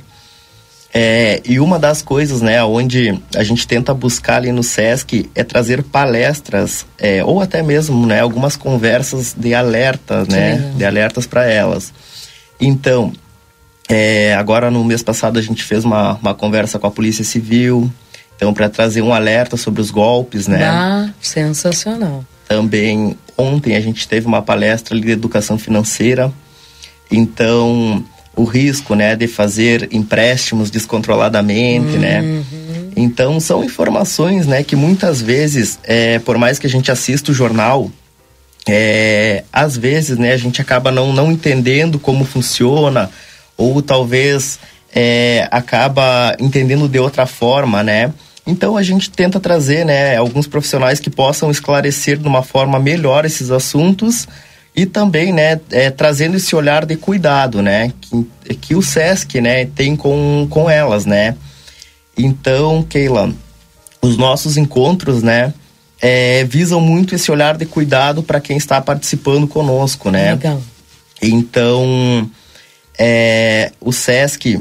É, 0.97 1.43
e 1.45 1.59
uma 1.59 1.77
das 1.77 2.03
coisas, 2.03 2.41
né, 2.41 2.63
onde 2.63 3.21
a 3.35 3.43
gente 3.43 3.67
tenta 3.67 3.93
buscar 3.93 4.37
ali 4.37 4.53
no 4.53 4.63
SESC 4.63 5.29
é 5.35 5.43
trazer 5.43 5.83
palestras, 5.83 6.87
é, 6.97 7.25
ou 7.25 7.41
até 7.41 7.65
mesmo, 7.65 8.07
né, 8.07 8.21
algumas 8.21 8.55
conversas 8.55 9.35
de 9.37 9.55
alerta, 9.55 10.25
né, 10.27 10.73
de 10.77 10.85
alertas 10.85 11.27
para 11.27 11.47
elas. 11.47 11.93
Então, 12.61 13.13
é, 13.89 14.37
agora 14.37 14.71
no 14.71 14.85
mês 14.85 15.03
passado 15.03 15.37
a 15.37 15.43
gente 15.43 15.65
fez 15.65 15.85
uma, 15.85 16.15
uma 16.15 16.33
conversa 16.33 16.79
com 16.79 16.87
a 16.87 16.91
Polícia 16.93 17.25
Civil, 17.25 17.91
então 18.37 18.55
para 18.55 18.69
trazer 18.69 19.03
um 19.03 19.13
alerta 19.13 19.57
sobre 19.57 19.81
os 19.81 19.91
golpes, 19.91 20.47
né? 20.47 20.65
Ah, 20.65 21.11
sensacional. 21.21 22.25
Também 22.47 23.19
ontem 23.37 23.75
a 23.75 23.81
gente 23.81 24.07
teve 24.07 24.29
uma 24.29 24.43
palestra 24.43 24.95
ali 24.95 25.07
de 25.07 25.11
educação 25.11 25.59
financeira. 25.59 26.33
Então, 27.11 28.05
o 28.37 28.45
risco, 28.45 28.95
né, 28.95 29.15
de 29.15 29.27
fazer 29.27 29.89
empréstimos 29.93 30.71
descontroladamente, 30.71 31.97
né? 31.97 32.43
Então, 32.97 33.41
são 33.41 33.65
informações, 33.65 34.47
né, 34.47 34.63
que 34.63 34.77
muitas 34.77 35.21
vezes, 35.21 35.79
é, 35.83 36.19
por 36.21 36.39
mais 36.39 36.59
que 36.59 36.67
a 36.67 36.71
gente 36.71 36.91
assista 36.91 37.31
o 37.31 37.35
jornal, 37.35 37.91
é, 38.67 39.45
às 39.53 39.77
vezes, 39.77 40.17
né, 40.17 40.33
a 40.33 40.37
gente 40.37 40.61
acaba 40.61 40.91
não, 40.91 41.13
não 41.13 41.31
entendendo 41.31 41.99
como 41.99 42.25
funciona, 42.25 43.11
ou 43.57 43.83
talvez 43.83 44.59
é, 44.95 45.49
acaba 45.51 46.35
entendendo 46.39 46.89
de 46.89 46.99
outra 46.99 47.27
forma, 47.27 47.83
né? 47.83 48.13
Então 48.47 48.77
a 48.77 48.83
gente 48.83 49.11
tenta 49.11 49.41
trazer, 49.41 49.85
né, 49.85 50.17
alguns 50.17 50.47
profissionais 50.47 51.01
que 51.01 51.09
possam 51.11 51.51
esclarecer 51.51 52.19
de 52.19 52.29
uma 52.29 52.43
forma 52.43 52.79
melhor 52.79 53.25
esses 53.25 53.51
assuntos 53.51 54.29
e 54.75 54.87
também, 54.87 55.33
né, 55.33 55.61
é, 55.71 55.91
trazendo 55.91 56.37
esse 56.37 56.57
olhar 56.57 56.85
de 56.85 56.97
cuidado, 56.97 57.63
né, 57.63 57.93
que, 58.01 58.55
que 58.57 58.75
o 58.75 58.83
SESC, 58.83 59.41
né, 59.41 59.67
tem 59.67 59.95
com, 59.95 60.47
com 60.51 60.69
elas, 60.69 61.07
né. 61.07 61.37
Então, 62.17 62.83
Keila, 62.83 63.33
os 64.03 64.17
nossos 64.17 64.57
encontros, 64.57 65.23
né, 65.23 65.55
é, 66.01 66.45
visam 66.45 66.81
muito 66.81 67.15
esse 67.15 67.31
olhar 67.31 67.57
de 67.57 67.67
cuidado 67.67 68.23
para 68.23 68.41
quem 68.41 68.57
está 68.57 68.81
participando 68.81 69.47
conosco, 69.47 70.11
né. 70.11 70.33
Legal. 70.33 70.61
Então, 71.23 72.29
é, 72.99 73.73
o 73.81 73.93
SESC 73.93 74.61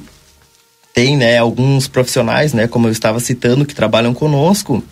tem 0.94 1.18
né, 1.18 1.40
alguns 1.40 1.88
profissionais, 1.88 2.54
né, 2.54 2.68
como 2.68 2.88
eu 2.88 2.92
estava 2.92 3.20
citando, 3.20 3.66
que 3.66 3.74
trabalham 3.74 4.14
conosco. 4.14 4.84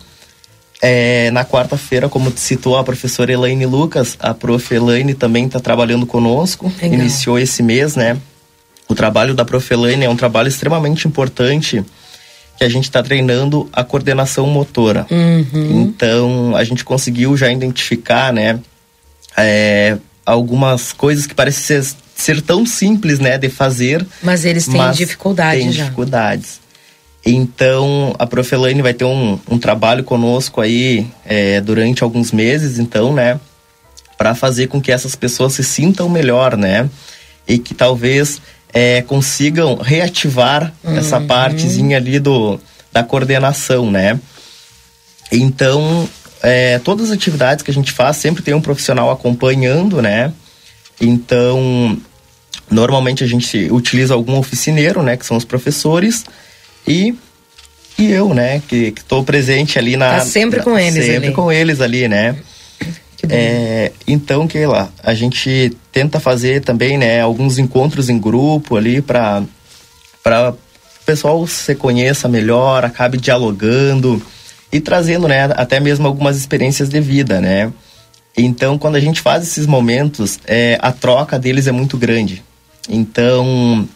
É, 0.84 1.30
na 1.30 1.44
quarta-feira, 1.44 2.08
como 2.08 2.32
citou 2.36 2.76
a 2.76 2.82
professora 2.82 3.32
Elaine 3.32 3.64
Lucas, 3.66 4.16
a 4.18 4.34
prof. 4.34 4.74
Elaine 4.74 5.14
também 5.14 5.46
está 5.46 5.60
trabalhando 5.60 6.04
conosco. 6.04 6.72
Legal. 6.82 6.98
Iniciou 6.98 7.38
esse 7.38 7.62
mês, 7.62 7.94
né? 7.94 8.18
O 8.88 8.94
trabalho 8.94 9.32
da 9.32 9.44
prof. 9.44 9.72
Elaine 9.72 10.04
é 10.04 10.10
um 10.10 10.16
trabalho 10.16 10.48
extremamente 10.48 11.06
importante 11.06 11.84
que 12.58 12.64
a 12.64 12.68
gente 12.68 12.84
está 12.84 13.02
treinando 13.02 13.68
a 13.72 13.84
coordenação 13.84 14.46
motora. 14.46 15.06
Uhum. 15.10 15.82
Então, 15.82 16.56
a 16.56 16.64
gente 16.64 16.84
conseguiu 16.84 17.36
já 17.36 17.50
identificar, 17.50 18.32
né, 18.32 18.58
é, 19.36 19.98
algumas 20.26 20.92
coisas 20.92 21.26
que 21.26 21.34
parecem 21.34 21.82
ser, 21.82 21.96
ser 22.14 22.42
tão 22.42 22.66
simples, 22.66 23.18
né, 23.18 23.38
de 23.38 23.48
fazer. 23.48 24.06
Mas 24.22 24.44
eles 24.44 24.66
têm 24.66 24.76
mas 24.76 24.96
dificuldade 24.96 25.60
tem 25.60 25.72
já. 25.72 25.84
dificuldades. 25.84 26.60
Então, 27.24 28.14
a 28.18 28.26
Prof. 28.26 28.52
Elaine 28.52 28.82
vai 28.82 28.92
ter 28.92 29.04
um, 29.04 29.38
um 29.48 29.58
trabalho 29.58 30.02
conosco 30.02 30.60
aí 30.60 31.06
é, 31.24 31.60
durante 31.60 32.02
alguns 32.02 32.32
meses, 32.32 32.78
então, 32.78 33.12
né, 33.12 33.38
para 34.18 34.34
fazer 34.34 34.66
com 34.66 34.80
que 34.80 34.90
essas 34.90 35.14
pessoas 35.14 35.52
se 35.54 35.62
sintam 35.62 36.08
melhor, 36.08 36.56
né, 36.56 36.88
e 37.46 37.58
que 37.58 37.74
talvez 37.74 38.40
é, 38.72 39.02
consigam 39.02 39.76
reativar 39.76 40.72
essa 40.84 41.18
Uhum. 41.18 41.26
partezinha 41.26 41.96
ali 41.96 42.18
do, 42.18 42.58
da 42.92 43.04
coordenação, 43.04 43.90
né. 43.90 44.18
Então, 45.30 46.08
é, 46.42 46.78
todas 46.80 47.06
as 47.06 47.12
atividades 47.16 47.62
que 47.62 47.70
a 47.70 47.74
gente 47.74 47.92
faz 47.92 48.16
sempre 48.16 48.42
tem 48.42 48.52
um 48.52 48.60
profissional 48.60 49.10
acompanhando, 49.10 50.02
né? 50.02 50.32
Então, 51.00 51.96
normalmente 52.70 53.24
a 53.24 53.26
gente 53.26 53.68
utiliza 53.70 54.12
algum 54.12 54.36
oficineiro, 54.36 55.02
né? 55.02 55.16
Que 55.16 55.24
são 55.24 55.36
os 55.36 55.44
professores 55.44 56.24
e 56.86 57.14
e 57.98 58.10
eu, 58.10 58.32
né? 58.34 58.62
Que 58.66 58.92
estou 58.96 59.22
presente 59.22 59.78
ali 59.78 59.96
na 59.96 60.14
Tá 60.14 60.20
sempre 60.20 60.60
com 60.62 60.78
eles 60.78 61.04
sempre 61.04 61.26
ali. 61.26 61.34
com 61.34 61.52
eles 61.52 61.80
ali, 61.80 62.08
né? 62.08 62.36
É, 63.28 63.92
então, 64.06 64.48
que 64.48 64.66
lá, 64.66 64.90
a 65.02 65.14
gente 65.14 65.76
tenta 65.92 66.18
fazer 66.18 66.60
também, 66.62 66.98
né, 66.98 67.20
alguns 67.20 67.56
encontros 67.56 68.08
em 68.08 68.18
grupo 68.18 68.76
ali 68.76 69.00
para 69.00 69.42
para 70.24 70.50
o 70.50 71.04
pessoal 71.04 71.44
se 71.46 71.74
conheça 71.74 72.28
melhor, 72.28 72.84
acabe 72.84 73.18
dialogando 73.18 74.22
e 74.72 74.80
trazendo, 74.80 75.26
né, 75.28 75.44
até 75.56 75.80
mesmo 75.80 76.06
algumas 76.06 76.36
experiências 76.36 76.88
de 76.88 77.00
vida, 77.00 77.40
né? 77.40 77.72
Então, 78.36 78.78
quando 78.78 78.96
a 78.96 79.00
gente 79.00 79.20
faz 79.20 79.42
esses 79.42 79.66
momentos, 79.66 80.38
é, 80.46 80.78
a 80.80 80.90
troca 80.90 81.38
deles 81.38 81.66
é 81.66 81.72
muito 81.72 81.98
grande. 81.98 82.42
Então, 82.88 83.86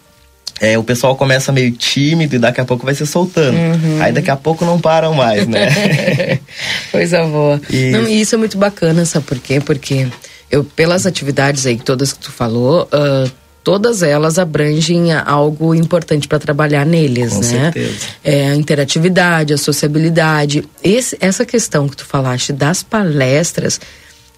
é, 0.60 0.78
o 0.78 0.82
pessoal 0.82 1.14
começa 1.16 1.52
meio 1.52 1.72
tímido 1.72 2.36
e 2.36 2.38
daqui 2.38 2.60
a 2.60 2.64
pouco 2.64 2.84
vai 2.84 2.94
se 2.94 3.06
soltando. 3.06 3.56
Uhum. 3.56 3.98
Aí 4.00 4.12
daqui 4.12 4.30
a 4.30 4.36
pouco 4.36 4.64
não 4.64 4.80
param 4.80 5.14
mais, 5.14 5.46
né? 5.46 6.38
Coisa 6.90 7.24
boa. 7.24 7.60
Isso. 7.68 7.92
Não, 7.92 8.08
e 8.08 8.20
isso 8.20 8.34
é 8.34 8.38
muito 8.38 8.56
bacana, 8.56 9.04
sabe 9.04 9.26
por 9.26 9.38
quê? 9.38 9.60
Porque 9.60 10.06
eu, 10.50 10.64
pelas 10.64 11.06
atividades 11.06 11.66
aí, 11.66 11.76
todas 11.76 12.12
que 12.12 12.20
tu 12.20 12.32
falou, 12.32 12.88
ah, 12.90 13.26
todas 13.66 14.00
elas 14.02 14.38
abrangem 14.38 15.12
algo 15.12 15.74
importante 15.74 16.28
para 16.28 16.38
trabalhar 16.38 16.86
neles, 16.86 17.32
Com 17.32 17.40
né? 17.40 17.72
certeza. 17.72 18.06
É, 18.22 18.50
a 18.50 18.54
interatividade, 18.54 19.52
a 19.52 19.58
sociabilidade. 19.58 20.62
Esse, 20.84 21.18
essa 21.20 21.44
questão 21.44 21.88
que 21.88 21.96
tu 21.96 22.06
falaste 22.06 22.52
das 22.52 22.84
palestras 22.84 23.80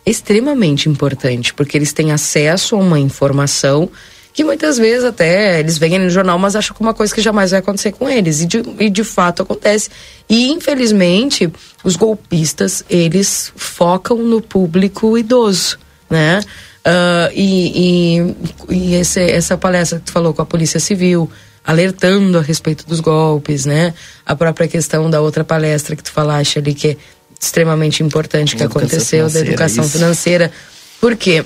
é 0.06 0.10
extremamente 0.10 0.88
importante, 0.88 1.52
porque 1.52 1.76
eles 1.76 1.92
têm 1.92 2.10
acesso 2.10 2.74
a 2.74 2.78
uma 2.78 2.98
informação 2.98 3.90
que 4.38 4.44
muitas 4.44 4.78
vezes 4.78 5.02
até 5.02 5.58
eles 5.58 5.78
veem 5.78 5.98
no 5.98 6.08
jornal, 6.08 6.38
mas 6.38 6.54
acham 6.54 6.72
que 6.76 6.80
é 6.80 6.86
uma 6.86 6.94
coisa 6.94 7.12
que 7.12 7.20
jamais 7.20 7.50
vai 7.50 7.58
acontecer 7.58 7.90
com 7.90 8.08
eles. 8.08 8.40
E 8.40 8.46
de, 8.46 8.62
e 8.78 8.88
de 8.88 9.02
fato 9.02 9.42
acontece. 9.42 9.90
E 10.28 10.52
infelizmente, 10.52 11.52
os 11.82 11.96
golpistas, 11.96 12.84
eles 12.88 13.52
focam 13.56 14.18
no 14.18 14.40
público 14.40 15.18
idoso, 15.18 15.76
né? 16.08 16.38
Uh, 16.86 17.34
e 17.34 18.28
e, 18.70 18.76
e 18.76 18.94
esse, 18.94 19.20
essa 19.20 19.58
palestra 19.58 19.98
que 19.98 20.04
tu 20.04 20.12
falou 20.12 20.32
com 20.32 20.40
a 20.40 20.46
Polícia 20.46 20.78
Civil, 20.78 21.28
alertando 21.66 22.38
a 22.38 22.40
respeito 22.40 22.86
dos 22.86 23.00
golpes, 23.00 23.66
né? 23.66 23.92
A 24.24 24.36
própria 24.36 24.68
questão 24.68 25.10
da 25.10 25.20
outra 25.20 25.42
palestra 25.42 25.96
que 25.96 26.02
tu 26.04 26.12
falaste 26.12 26.60
ali, 26.60 26.74
que 26.74 26.90
é 26.90 26.96
extremamente 27.40 28.04
importante, 28.04 28.54
que 28.54 28.62
aconteceu, 28.62 29.28
da 29.28 29.40
educação 29.40 29.82
isso. 29.82 29.94
financeira. 29.94 30.52
Por 31.00 31.16
quê? 31.16 31.44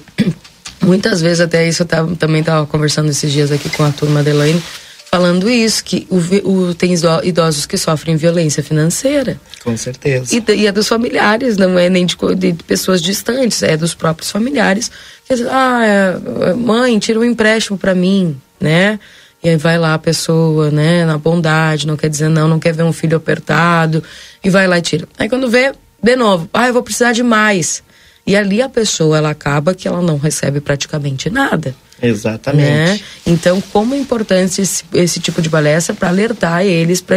Muitas 0.83 1.21
vezes, 1.21 1.41
até 1.41 1.67
isso 1.67 1.83
eu 1.83 1.87
tava, 1.87 2.15
também 2.17 2.41
estava 2.41 2.67
conversando 2.67 3.09
esses 3.09 3.31
dias 3.33 3.53
aqui 3.53 3.71
com 3.71 3.85
a 3.85 3.91
turma 3.91 4.23
da 4.23 4.31
Elaine, 4.31 4.63
falando 5.11 5.49
isso, 5.49 5.85
que 5.85 6.07
o, 6.11 6.17
o, 6.49 6.75
tem 6.75 6.95
idosos 7.23 7.67
que 7.67 7.77
sofrem 7.77 8.17
violência 8.17 8.63
financeira. 8.63 9.41
Com 9.63 9.77
certeza. 9.77 10.35
E, 10.35 10.43
e 10.53 10.67
é 10.67 10.73
dos 10.73 10.89
familiares, 10.89 11.57
não 11.57 11.79
é 11.79 11.89
nem 11.89 12.05
de, 12.05 12.17
de, 12.37 12.53
pessoas 12.65 13.01
distantes, 13.01 13.63
é 13.63 13.77
dos 13.77 13.95
próprios 13.95 14.31
familiares. 14.31 14.91
Que, 15.27 15.35
ah, 15.51 15.81
é, 15.85 16.51
é, 16.51 16.55
mãe, 16.55 16.99
tira 16.99 17.21
um 17.21 17.25
empréstimo 17.25 17.79
para 17.79 17.95
mim, 17.95 18.37
né? 18.61 18.99
E 19.43 19.51
aí 19.51 19.57
vai 19.57 19.77
lá 19.77 19.95
a 19.95 19.99
pessoa, 19.99 20.71
né, 20.71 21.05
na 21.05 21.19
bondade, 21.19 21.87
não 21.87 21.97
quer 21.97 22.09
dizer 22.09 22.29
não, 22.29 22.47
não 22.47 22.61
quer 22.61 22.73
ver 22.73 22.85
um 22.85 22.93
filho 22.93 23.17
apertado, 23.17 24.03
e 24.43 24.49
vai 24.49 24.69
lá 24.69 24.79
e 24.79 24.83
tira. 24.83 25.09
Aí 25.19 25.29
quando 25.29 25.51
vê, 25.51 25.73
de 26.03 26.17
novo, 26.17 26.49
ah, 26.53 26.69
eu 26.69 26.73
vou 26.73 26.83
precisar 26.83 27.13
de 27.13 27.23
mais. 27.23 27.83
E 28.27 28.37
ali 28.37 28.63
a 28.63 28.69
pessoa, 28.69 29.19
ela 29.19 29.31
acaba 29.31 29.75
que 29.75 29.89
ela 29.89 30.01
não 30.01 30.17
recebe 30.17 30.61
praticamente 30.61 31.29
nada. 31.29 31.75
Exatamente. 32.01 32.71
Né? 32.71 33.01
Então, 33.27 33.61
como 33.73 33.95
é 33.95 33.99
importante 33.99 34.61
esse, 34.61 34.85
esse 34.93 35.21
tipo 35.21 35.43
de 35.43 35.49
palestra 35.49 35.95
para 35.95 36.09
alertar 36.09 36.65
eles 36.65 37.01
para 37.01 37.17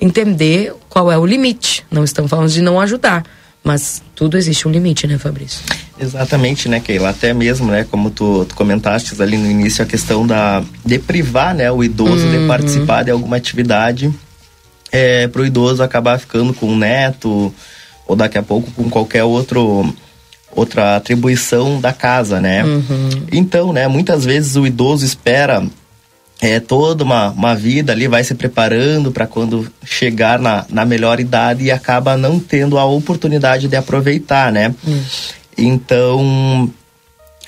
entender 0.00 0.74
qual 0.88 1.10
é 1.10 1.18
o 1.18 1.26
limite. 1.26 1.84
Não 1.90 2.04
estamos 2.04 2.30
falando 2.30 2.50
de 2.50 2.62
não 2.62 2.80
ajudar, 2.80 3.24
mas 3.62 4.02
tudo 4.14 4.36
existe 4.38 4.68
um 4.68 4.70
limite, 4.70 5.06
né, 5.06 5.18
Fabrício? 5.18 5.60
Exatamente, 5.98 6.68
né, 6.68 6.80
Keila? 6.80 7.10
Até 7.10 7.34
mesmo, 7.34 7.70
né, 7.70 7.86
como 7.90 8.10
tu, 8.10 8.44
tu 8.44 8.54
comentaste 8.54 9.20
ali 9.20 9.36
no 9.36 9.50
início, 9.50 9.82
a 9.82 9.86
questão 9.86 10.26
da 10.26 10.62
de 10.84 10.98
privar, 10.98 11.54
né, 11.54 11.70
o 11.70 11.82
idoso 11.82 12.26
uhum. 12.26 12.40
de 12.42 12.46
participar 12.46 13.04
de 13.04 13.10
alguma 13.10 13.36
atividade 13.36 14.12
é, 14.92 15.26
para 15.28 15.42
o 15.42 15.46
idoso 15.46 15.82
acabar 15.82 16.18
ficando 16.18 16.54
com 16.54 16.66
um 16.66 16.76
neto 16.76 17.52
ou 18.06 18.16
daqui 18.16 18.38
a 18.38 18.42
pouco 18.42 18.70
com 18.70 18.88
qualquer 18.88 19.24
outro 19.24 19.94
outra 20.58 20.96
atribuição 20.96 21.80
da 21.80 21.92
casa, 21.92 22.40
né? 22.40 22.64
Uhum. 22.64 23.10
Então, 23.32 23.72
né, 23.72 23.86
muitas 23.88 24.24
vezes 24.24 24.56
o 24.56 24.66
idoso 24.66 25.04
espera 25.04 25.64
é, 26.40 26.60
toda 26.60 27.02
uma, 27.02 27.30
uma 27.30 27.54
vida 27.54 27.92
ali, 27.92 28.06
vai 28.06 28.22
se 28.22 28.34
preparando 28.34 29.10
para 29.10 29.26
quando 29.26 29.70
chegar 29.84 30.38
na, 30.38 30.64
na 30.68 30.84
melhor 30.84 31.18
idade 31.18 31.64
e 31.64 31.70
acaba 31.70 32.16
não 32.16 32.38
tendo 32.38 32.78
a 32.78 32.84
oportunidade 32.84 33.66
de 33.66 33.76
aproveitar, 33.76 34.52
né? 34.52 34.74
Uhum. 34.86 35.02
Então, 35.56 36.70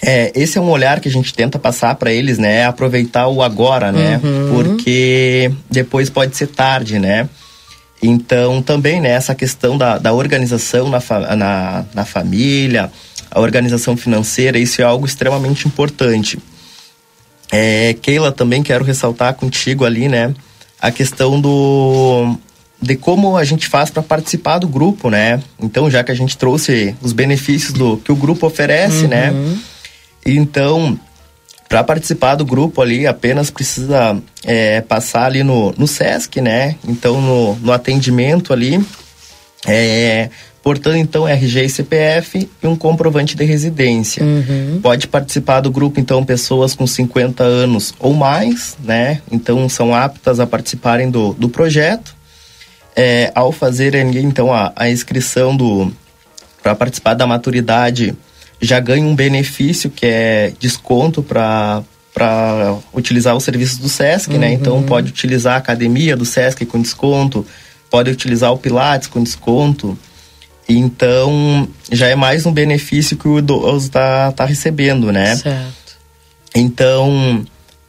é, 0.03 0.33
esse 0.35 0.59
é 0.59 0.61
um 0.61 0.69
olhar 0.71 0.99
que 0.99 1.09
a 1.09 1.13
gente 1.13 1.33
tenta 1.33 1.59
passar 1.59 1.95
para 1.95 2.13
eles, 2.13 2.39
né? 2.39 2.65
Aproveitar 2.65 3.29
o 3.29 3.43
agora, 3.43 3.93
né? 3.93 4.21
Uhum. 4.23 4.51
Porque 4.55 5.53
depois 5.71 6.11
pode 6.11 6.37
ser 6.37 6.49
tarde, 6.49 6.99
né? 6.99 7.29
Então, 8.03 8.63
também, 8.63 9.01
né, 9.01 9.11
essa 9.11 9.35
questão 9.35 9.77
da, 9.77 9.99
da 9.99 10.13
organização 10.13 10.89
na, 10.89 11.01
fa 11.01 11.37
na, 11.37 11.85
na 11.95 12.05
família, 12.05 12.91
a 13.31 13.41
organização 13.41 13.97
financeira, 13.97 14.59
isso 14.59 14.81
é 14.81 14.85
algo 14.85 15.05
extremamente 15.05 15.69
importante. 15.69 16.39
É, 17.53 17.95
Keila, 17.95 18.33
também 18.33 18.63
quero 18.63 18.85
ressaltar 18.85 19.35
contigo 19.35 19.85
ali, 19.85 20.09
né, 20.09 20.35
a 20.81 20.91
questão 20.91 21.41
do 21.41 22.39
de 22.83 22.97
como 22.97 23.37
a 23.37 23.45
gente 23.45 23.69
faz 23.69 23.91
para 23.91 24.03
participar 24.03 24.59
do 24.59 24.67
grupo, 24.67 25.11
né? 25.11 25.43
Então, 25.61 25.91
já 25.91 26.03
que 26.03 26.11
a 26.11 26.15
gente 26.15 26.39
trouxe 26.39 26.97
os 27.03 27.13
benefícios 27.13 27.75
do 27.75 27.99
que 27.99 28.11
o 28.11 28.17
grupo 28.17 28.47
oferece, 28.47 29.07
né? 29.07 29.31
uhum. 29.31 29.51
né? 29.51 29.59
Então, 30.25 30.99
para 31.71 31.85
participar 31.85 32.35
do 32.35 32.45
grupo 32.45 32.83
ali, 32.83 33.07
apenas 33.07 33.49
precisa 33.49 34.21
é, 34.43 34.81
passar 34.81 35.27
ali 35.27 35.45
no, 35.45 35.73
no 35.79 35.87
SESC, 35.87 36.41
né? 36.41 36.75
Então, 36.85 37.21
no, 37.21 37.55
no 37.55 37.71
atendimento 37.73 38.53
ali, 38.53 38.85
é, 39.65 40.31
portando 40.65 40.97
então 40.97 41.29
RG 41.29 41.67
e 41.67 41.71
CPF 41.71 42.51
e 42.61 42.67
um 42.67 42.75
comprovante 42.75 43.37
de 43.37 43.45
residência. 43.45 44.21
Uhum. 44.25 44.81
Pode 44.83 45.07
participar 45.07 45.61
do 45.61 45.71
grupo, 45.71 46.01
então, 46.01 46.25
pessoas 46.25 46.75
com 46.75 46.89
50 46.89 47.45
anos 47.45 47.95
ou 48.01 48.15
mais, 48.15 48.77
né? 48.83 49.23
Então, 49.31 49.69
são 49.69 49.95
aptas 49.95 50.41
a 50.41 50.49
participarem 50.49 51.09
do, 51.09 51.35
do 51.35 51.49
projeto. 51.49 52.17
É, 52.97 53.31
ao 53.33 53.53
fazer 53.53 53.95
então 53.95 54.53
a, 54.53 54.73
a 54.75 54.91
inscrição 54.91 55.57
do 55.57 55.93
para 56.61 56.75
participar 56.75 57.15
da 57.15 57.25
maturidade 57.29 58.17
já 58.61 58.79
ganha 58.79 59.05
um 59.05 59.15
benefício 59.15 59.91
que 59.91 60.07
é 60.07 60.53
desconto 60.59 61.23
para 61.23 61.83
para 62.13 62.77
utilizar 62.93 63.37
os 63.37 63.45
serviços 63.45 63.79
do 63.79 63.89
SESC, 63.89 64.33
uhum. 64.33 64.39
né? 64.41 64.53
Então 64.53 64.77
uhum. 64.77 64.83
pode 64.83 65.09
utilizar 65.09 65.55
a 65.55 65.59
academia 65.59 66.17
do 66.17 66.25
SESC 66.25 66.67
com 66.67 66.83
desconto, 66.83 67.47
pode 67.89 68.11
utilizar 68.11 68.53
o 68.53 68.59
Pilates 68.59 69.07
com 69.09 69.23
desconto. 69.23 69.97
Então 70.69 71.69
já 71.91 72.09
é 72.09 72.17
mais 72.17 72.47
um 72.47 72.53
benefício 72.53 73.17
que 73.17 73.29
o 73.29 73.39
idoso 73.39 73.87
está 73.87 74.33
tá 74.33 74.45
recebendo, 74.45 75.13
né? 75.13 75.37
Certo. 75.37 75.99
Então 76.55 77.45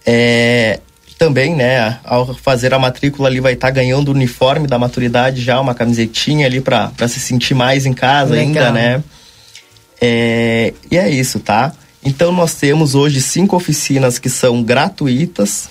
é, 0.05 0.79
também, 1.17 1.55
né, 1.55 1.99
ao 2.03 2.34
fazer 2.34 2.73
a 2.73 2.79
matrícula 2.79 3.27
ali 3.27 3.39
vai 3.39 3.53
estar 3.53 3.67
tá 3.67 3.71
ganhando 3.73 4.10
o 4.10 4.12
uniforme 4.12 4.67
da 4.67 4.79
maturidade 4.79 5.41
já, 5.41 5.60
uma 5.60 5.75
camisetinha 5.75 6.47
ali 6.47 6.60
para 6.60 7.07
se 7.07 7.19
sentir 7.19 7.53
mais 7.53 7.86
em 7.86 7.93
casa 7.93 8.34
Legal. 8.34 8.47
ainda, 8.47 8.71
né? 8.71 9.03
É, 10.01 10.73
e 10.89 10.97
é 10.97 11.09
isso, 11.09 11.39
tá? 11.39 11.71
Então 12.03 12.31
nós 12.31 12.55
temos 12.55 12.95
hoje 12.95 13.21
cinco 13.21 13.55
oficinas 13.55 14.17
que 14.17 14.29
são 14.29 14.63
gratuitas 14.63 15.69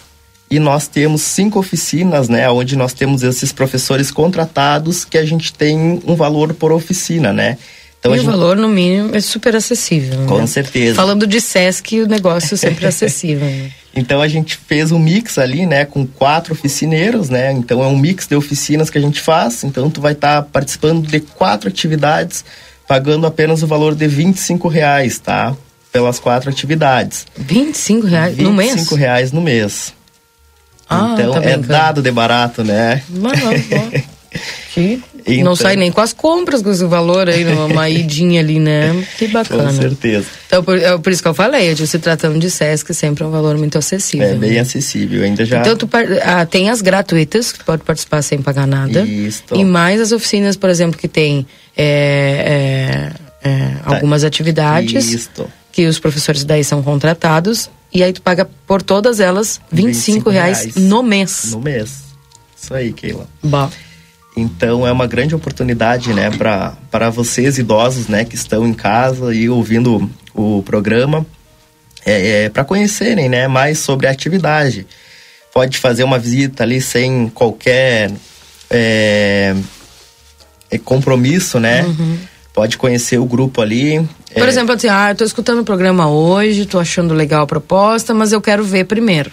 e 0.49 0.59
nós 0.59 0.87
temos 0.87 1.23
cinco 1.23 1.59
oficinas, 1.59 2.29
né, 2.29 2.49
onde 2.51 2.77
nós 2.77 2.93
temos 2.93 3.23
esses 3.23 3.53
professores 3.53 4.11
contratados 4.11 5.05
que 5.05 5.17
a 5.17 5.25
gente 5.25 5.53
tem 5.53 6.01
um 6.05 6.15
valor 6.15 6.55
por 6.55 6.73
oficina, 6.73 7.33
né? 7.33 7.57
Então, 8.01 8.15
e 8.15 8.19
gente... 8.19 8.29
o 8.29 8.31
valor, 8.31 8.57
no 8.57 8.69
mínimo, 8.69 9.15
é 9.15 9.21
super 9.21 9.55
acessível. 9.55 10.27
Com 10.27 10.39
né? 10.39 10.47
certeza. 10.47 10.95
Falando 10.95 11.27
de 11.27 11.39
SESC, 11.39 12.01
o 12.01 12.07
negócio 12.07 12.55
é 12.55 12.57
sempre 12.57 12.87
acessível. 12.89 13.47
Né? 13.47 13.71
Então 13.95 14.23
a 14.23 14.29
gente 14.29 14.57
fez 14.57 14.91
um 14.91 14.99
mix 14.99 15.37
ali, 15.39 15.67
né, 15.67 15.85
com 15.85 16.07
quatro 16.07 16.55
oficineiros, 16.55 17.29
né? 17.29 17.53
Então 17.53 17.83
é 17.83 17.87
um 17.87 17.99
mix 17.99 18.27
de 18.27 18.35
oficinas 18.35 18.89
que 18.89 18.97
a 18.97 19.01
gente 19.01 19.21
faz. 19.21 19.65
Então 19.65 19.91
tu 19.91 20.01
vai 20.01 20.13
estar 20.13 20.43
tá 20.43 20.49
participando 20.51 21.07
de 21.07 21.21
quatro 21.21 21.69
atividades 21.69 22.45
pagando 22.91 23.25
apenas 23.25 23.63
o 23.63 23.69
valor 23.69 23.95
de 23.95 24.09
25 24.09 24.67
reais, 24.67 25.17
tá? 25.21 25.55
Pelas 25.93 26.19
quatro 26.19 26.51
atividades. 26.51 27.25
25 27.37 28.05
reais 28.05 28.35
25 28.35 28.51
no 28.51 28.57
mês? 28.57 28.71
25 28.73 28.95
reais 28.97 29.33
no 29.33 29.41
mês. 29.41 29.95
Ah, 30.89 31.15
então 31.15 31.35
tá 31.35 31.45
é 31.45 31.57
dado 31.57 32.03
de 32.03 32.11
barato, 32.11 32.65
né? 32.65 33.01
Não, 33.09 33.31
não, 33.31 33.53
não. 33.53 34.03
que 34.75 35.01
então, 35.25 35.45
não 35.45 35.55
sai 35.55 35.77
nem 35.77 35.93
com 35.93 36.01
as 36.01 36.13
compras 36.13 36.63
com 36.63 36.71
esse 36.73 36.85
valor 36.85 37.29
aí, 37.29 37.45
numa 37.45 37.87
idinha 37.91 38.41
ali, 38.41 38.59
né? 38.59 39.07
Que 39.17 39.29
bacana. 39.29 39.73
Com 39.73 39.81
certeza. 39.81 40.27
Então, 40.49 40.65
por, 40.65 40.77
é 40.77 40.99
por 40.99 41.13
isso 41.13 41.23
que 41.23 41.29
eu 41.29 41.35
falei, 41.35 41.77
se 41.77 41.99
tratando 42.01 42.41
de 42.41 42.51
SESC, 42.51 42.93
sempre 42.93 43.23
é 43.23 43.27
um 43.27 43.31
valor 43.31 43.57
muito 43.57 43.79
acessível. 43.79 44.27
É 44.27 44.35
bem 44.35 44.55
né? 44.55 44.59
acessível, 44.59 45.23
ainda 45.23 45.45
já. 45.45 45.61
Então, 45.61 45.77
tu, 45.77 45.89
ah, 46.25 46.45
tem 46.45 46.71
as 46.71 46.83
gratuitas, 46.83 47.53
que 47.53 47.63
pode 47.63 47.85
participar 47.85 48.21
sem 48.23 48.43
pagar 48.43 48.67
nada. 48.67 49.03
Isso. 49.03 49.45
E 49.53 49.65
mais 49.65 50.01
as 50.01 50.11
oficinas, 50.11 50.57
por 50.57 50.69
exemplo, 50.69 50.99
que 50.99 51.07
tem 51.07 51.47
é, 51.83 53.13
é, 53.43 53.49
é, 53.49 53.69
tá. 53.77 53.95
algumas 53.95 54.23
atividades. 54.23 55.09
Isso. 55.09 55.47
Que 55.73 55.87
os 55.87 55.99
professores 55.99 56.45
daí 56.45 56.63
são 56.63 56.83
contratados. 56.83 57.71
E 57.93 58.03
aí 58.03 58.13
tu 58.13 58.21
paga 58.21 58.49
por 58.67 58.83
todas 58.83 59.19
elas 59.19 59.61
25, 59.73 60.29
25 60.29 60.31
reais, 60.31 60.59
reais 60.61 60.77
no 60.77 61.03
mês. 61.03 61.53
No 61.53 61.61
mês. 61.61 62.03
Isso 62.61 62.75
aí, 62.75 62.93
Keila. 62.93 63.27
Bom. 63.43 63.71
Então 64.37 64.87
é 64.87 64.93
uma 64.93 65.07
grande 65.07 65.35
oportunidade, 65.35 66.13
né, 66.13 66.31
para 66.31 67.11
vocês 67.11 67.59
idosos, 67.59 68.07
né, 68.07 68.25
que 68.25 68.37
estão 68.37 68.67
em 68.67 68.73
casa 68.73 69.35
e 69.35 69.49
ouvindo 69.49 70.09
o 70.33 70.63
programa, 70.63 71.27
é, 72.07 72.45
é 72.45 72.49
para 72.49 72.65
conhecerem, 72.65 73.29
né, 73.29 73.49
mais 73.49 73.81
sobre 73.81 74.07
a 74.07 74.11
atividade. 74.11 74.87
Pode 75.53 75.79
fazer 75.79 76.05
uma 76.05 76.19
visita 76.19 76.63
ali 76.63 76.81
sem 76.81 77.29
qualquer 77.29 78.13
é, 78.71 79.57
é 80.71 80.79
compromisso, 80.79 81.59
né? 81.59 81.83
Uhum. 81.83 82.19
Pode 82.53 82.77
conhecer 82.77 83.19
o 83.19 83.25
grupo 83.25 83.61
ali. 83.61 83.99
Por 84.33 84.45
é... 84.45 84.49
exemplo, 84.49 84.75
assim, 84.75 84.89
ah, 84.89 85.11
eu 85.11 85.17
tô 85.17 85.25
escutando 85.25 85.61
o 85.61 85.65
programa 85.65 86.09
hoje, 86.11 86.67
tô 86.67 86.79
achando 86.79 87.15
legal 87.15 87.45
a 87.45 87.47
proposta, 87.47 88.13
mas 88.13 88.33
eu 88.33 88.41
quero 88.41 88.63
ver 88.65 88.85
primeiro. 88.85 89.31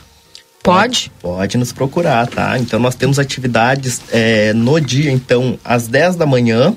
Pode? 0.63 1.11
Pode 1.21 1.57
nos 1.57 1.71
procurar, 1.71 2.27
tá? 2.27 2.57
Então 2.59 2.79
nós 2.79 2.95
temos 2.95 3.19
atividades 3.19 4.01
é, 4.11 4.51
no 4.53 4.79
dia, 4.81 5.11
então, 5.11 5.57
às 5.63 5.87
10 5.87 6.17
da 6.17 6.25
manhã 6.25 6.75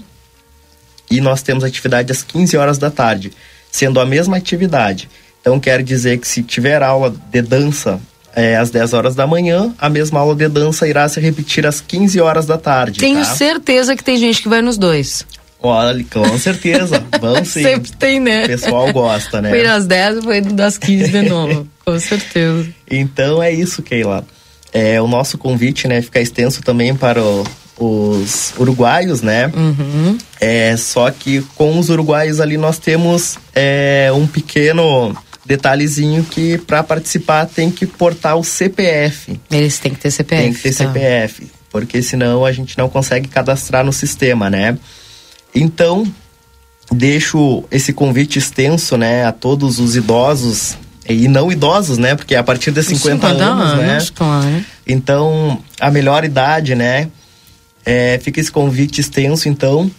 e 1.10 1.20
nós 1.20 1.42
temos 1.42 1.64
atividade 1.64 2.12
às 2.12 2.22
15 2.22 2.56
horas 2.56 2.78
da 2.78 2.90
tarde, 2.90 3.32
sendo 3.70 3.98
a 3.98 4.06
mesma 4.06 4.36
atividade. 4.36 5.08
Então 5.40 5.58
quer 5.58 5.82
dizer 5.82 6.18
que 6.18 6.28
se 6.28 6.42
tiver 6.42 6.82
aula 6.82 7.12
de 7.30 7.42
dança 7.42 8.00
é, 8.34 8.56
às 8.56 8.70
10 8.70 8.92
horas 8.92 9.14
da 9.14 9.26
manhã, 9.26 9.72
a 9.78 9.88
mesma 9.88 10.20
aula 10.20 10.34
de 10.34 10.48
dança 10.48 10.86
irá 10.86 11.08
se 11.08 11.20
repetir 11.20 11.66
às 11.66 11.80
15 11.80 12.20
horas 12.20 12.46
da 12.46 12.56
tarde. 12.56 13.00
Tenho 13.00 13.18
tá? 13.18 13.24
certeza 13.24 13.96
que 13.96 14.04
tem 14.04 14.16
gente 14.16 14.42
que 14.42 14.48
vai 14.48 14.62
nos 14.62 14.78
dois. 14.78 15.26
Olha, 15.62 16.04
com 16.10 16.38
certeza. 16.38 17.02
Vão 17.20 17.36
sim. 17.44 17.62
Sempre 17.62 17.92
tem, 17.92 18.18
né? 18.18 18.44
O 18.44 18.48
pessoal 18.48 18.92
gosta, 18.92 19.42
né? 19.42 19.50
Foi 19.50 19.62
das 19.62 19.86
10 19.86 20.24
foi 20.24 20.40
das 20.40 20.78
15 20.78 21.10
de 21.10 21.22
novo. 21.22 21.68
com 21.84 21.98
certeza. 21.98 22.68
Então 22.90 23.42
é 23.42 23.52
isso, 23.52 23.82
Keila. 23.82 24.24
É, 24.72 25.00
o 25.02 25.08
nosso 25.08 25.36
convite, 25.36 25.88
né, 25.88 26.00
fica 26.00 26.20
extenso 26.20 26.62
também 26.62 26.94
para 26.94 27.20
o, 27.20 27.44
os 27.76 28.54
uruguaios, 28.56 29.20
né? 29.20 29.50
Uhum. 29.54 30.16
É, 30.40 30.76
só 30.76 31.10
que 31.10 31.42
com 31.56 31.78
os 31.78 31.88
uruguaios 31.88 32.40
ali 32.40 32.56
nós 32.56 32.78
temos 32.78 33.36
é, 33.52 34.10
um 34.14 34.26
pequeno 34.28 35.16
detalhezinho 35.50 36.22
que 36.22 36.58
para 36.58 36.80
participar 36.84 37.44
tem 37.44 37.72
que 37.72 37.84
portar 37.84 38.36
o 38.36 38.44
CPF. 38.44 39.40
Eles 39.50 39.80
têm 39.80 39.92
que 39.92 39.98
ter 39.98 40.12
CPF. 40.12 40.42
Tem 40.42 40.52
que 40.52 40.62
ter 40.62 40.72
tá. 40.72 40.84
CPF, 40.84 41.50
porque 41.70 42.00
senão 42.02 42.44
a 42.44 42.52
gente 42.52 42.78
não 42.78 42.88
consegue 42.88 43.26
cadastrar 43.26 43.84
no 43.84 43.92
sistema, 43.92 44.48
né? 44.48 44.78
Então, 45.52 46.06
deixo 46.92 47.64
esse 47.68 47.92
convite 47.92 48.38
extenso, 48.38 48.96
né, 48.96 49.24
a 49.24 49.32
todos 49.32 49.80
os 49.80 49.96
idosos 49.96 50.78
e 51.08 51.26
não 51.26 51.50
idosos, 51.50 51.98
né, 51.98 52.14
porque 52.14 52.36
a 52.36 52.44
partir 52.44 52.70
de 52.70 52.84
50, 52.84 53.26
50 53.26 53.44
anos, 53.44 53.78
né? 53.78 53.98
Claro. 54.14 54.64
Então, 54.86 55.60
a 55.80 55.90
melhor 55.90 56.24
idade, 56.24 56.76
né, 56.76 57.08
é, 57.84 58.20
fica 58.22 58.38
esse 58.38 58.52
convite 58.52 59.00
extenso, 59.00 59.48
então, 59.48 59.90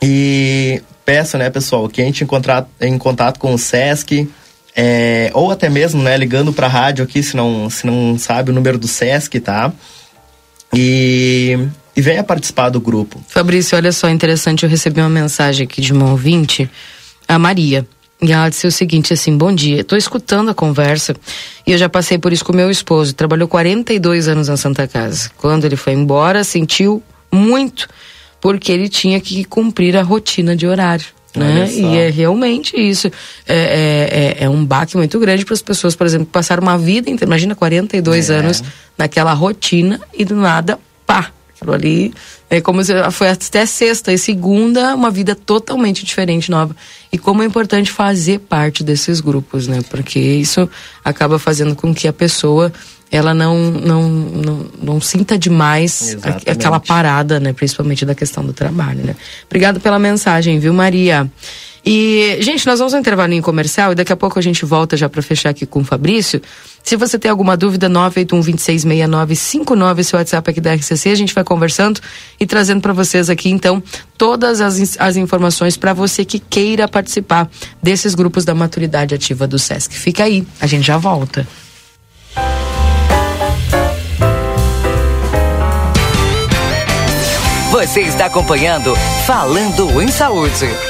e 0.00 0.80
peço, 1.04 1.36
né, 1.36 1.50
pessoal, 1.50 1.88
que 1.88 2.00
a 2.00 2.04
gente 2.04 2.22
encontrar 2.22 2.68
em 2.80 2.96
contato 2.96 3.40
com 3.40 3.52
o 3.52 3.58
SESC, 3.58 4.28
é, 4.74 5.30
ou 5.34 5.50
até 5.50 5.68
mesmo, 5.68 6.02
né, 6.02 6.16
ligando 6.16 6.52
para 6.52 6.66
a 6.66 6.70
rádio 6.70 7.04
aqui, 7.04 7.22
se 7.22 7.36
não, 7.36 7.68
se 7.68 7.86
não 7.86 8.16
sabe 8.18 8.50
o 8.50 8.54
número 8.54 8.78
do 8.78 8.86
SESC, 8.86 9.40
tá? 9.40 9.72
E, 10.72 11.58
e 11.96 12.00
venha 12.00 12.22
participar 12.22 12.68
do 12.68 12.80
grupo. 12.80 13.20
Fabrício, 13.28 13.76
olha 13.76 13.92
só, 13.92 14.08
interessante, 14.08 14.62
eu 14.62 14.70
recebi 14.70 15.00
uma 15.00 15.08
mensagem 15.08 15.64
aqui 15.64 15.80
de 15.80 15.92
uma 15.92 16.10
ouvinte, 16.10 16.70
a 17.26 17.38
Maria. 17.38 17.86
E 18.22 18.32
ela 18.32 18.50
disse 18.50 18.66
o 18.66 18.72
seguinte, 18.72 19.14
assim, 19.14 19.36
bom 19.36 19.52
dia, 19.52 19.80
estou 19.80 19.96
escutando 19.96 20.50
a 20.50 20.54
conversa 20.54 21.16
e 21.66 21.72
eu 21.72 21.78
já 21.78 21.88
passei 21.88 22.18
por 22.18 22.32
isso 22.34 22.44
com 22.44 22.52
meu 22.52 22.70
esposo, 22.70 23.14
trabalhou 23.14 23.48
42 23.48 24.28
anos 24.28 24.48
na 24.48 24.58
Santa 24.58 24.86
Casa. 24.86 25.30
Quando 25.38 25.64
ele 25.64 25.76
foi 25.76 25.94
embora, 25.94 26.44
sentiu 26.44 27.02
muito, 27.32 27.88
porque 28.38 28.70
ele 28.70 28.90
tinha 28.90 29.18
que 29.20 29.42
cumprir 29.44 29.96
a 29.96 30.02
rotina 30.02 30.54
de 30.54 30.66
horário. 30.66 31.06
Né? 31.34 31.70
E 31.70 31.96
é 31.96 32.10
realmente 32.10 32.76
isso. 32.76 33.06
É, 33.46 34.34
é, 34.38 34.42
é, 34.42 34.44
é 34.44 34.48
um 34.48 34.64
baque 34.64 34.96
muito 34.96 35.18
grande 35.20 35.44
para 35.44 35.54
as 35.54 35.62
pessoas, 35.62 35.94
por 35.94 36.06
exemplo, 36.06 36.26
que 36.26 36.32
passaram 36.32 36.62
uma 36.62 36.76
vida 36.76 37.08
inteira, 37.08 37.26
imagina 37.26 37.54
42 37.54 38.30
é. 38.30 38.34
anos 38.34 38.64
naquela 38.98 39.32
rotina 39.32 40.00
e 40.12 40.24
do 40.24 40.34
nada, 40.34 40.78
pá, 41.06 41.30
aquilo 41.54 41.72
ali 41.72 42.12
é 42.52 42.60
como 42.60 42.82
se 42.82 42.92
foi 43.12 43.28
até 43.28 43.64
sexta 43.64 44.12
e 44.12 44.18
segunda, 44.18 44.92
uma 44.96 45.08
vida 45.08 45.36
totalmente 45.36 46.04
diferente, 46.04 46.50
nova. 46.50 46.74
E 47.12 47.16
como 47.16 47.44
é 47.44 47.46
importante 47.46 47.92
fazer 47.92 48.40
parte 48.40 48.82
desses 48.82 49.20
grupos, 49.20 49.68
né? 49.68 49.78
Porque 49.88 50.18
isso 50.18 50.68
acaba 51.04 51.38
fazendo 51.38 51.76
com 51.76 51.94
que 51.94 52.08
a 52.08 52.12
pessoa 52.12 52.72
ela 53.10 53.34
não 53.34 53.70
não, 53.70 54.08
não, 54.08 54.66
não 54.82 55.00
sinta 55.00 55.38
demais 55.38 56.16
aquela 56.46 56.80
parada, 56.80 57.40
né? 57.40 57.52
Principalmente 57.52 58.04
da 58.04 58.14
questão 58.14 58.44
do 58.44 58.52
trabalho, 58.52 59.04
né? 59.04 59.16
Obrigado 59.46 59.80
pela 59.80 59.98
mensagem, 59.98 60.58
viu, 60.58 60.72
Maria? 60.72 61.30
E, 61.84 62.38
gente, 62.40 62.66
nós 62.66 62.78
vamos 62.78 62.92
ao 62.92 63.00
intervalo 63.00 63.32
em 63.32 63.40
comercial 63.40 63.92
e 63.92 63.94
daqui 63.94 64.12
a 64.12 64.16
pouco 64.16 64.38
a 64.38 64.42
gente 64.42 64.66
volta 64.66 64.94
já 64.96 65.08
para 65.08 65.22
fechar 65.22 65.50
aqui 65.50 65.64
com 65.64 65.80
o 65.80 65.84
Fabrício. 65.84 66.42
Se 66.82 66.96
você 66.96 67.18
tem 67.18 67.30
alguma 67.30 67.56
dúvida, 67.56 67.88
981-266959, 67.88 70.00
esse 70.00 70.14
WhatsApp 70.14 70.50
aqui 70.50 70.60
da 70.60 70.74
RCC, 70.74 71.08
a 71.10 71.14
gente 71.14 71.34
vai 71.34 71.42
conversando 71.42 72.00
e 72.38 72.44
trazendo 72.46 72.82
para 72.82 72.92
vocês 72.92 73.30
aqui, 73.30 73.48
então, 73.50 73.82
todas 74.16 74.60
as, 74.60 74.96
as 74.98 75.16
informações 75.16 75.76
para 75.76 75.92
você 75.94 76.24
que 76.24 76.38
queira 76.38 76.86
participar 76.86 77.50
desses 77.82 78.14
grupos 78.14 78.44
da 78.44 78.54
maturidade 78.54 79.12
ativa 79.14 79.46
do 79.46 79.58
SESC. 79.58 79.94
Fica 79.94 80.24
aí, 80.24 80.46
a 80.60 80.66
gente 80.66 80.86
já 80.86 80.98
volta. 80.98 81.46
Você 87.90 88.02
está 88.02 88.26
acompanhando 88.26 88.94
Falando 89.26 90.00
em 90.00 90.06
Saúde. 90.06 90.89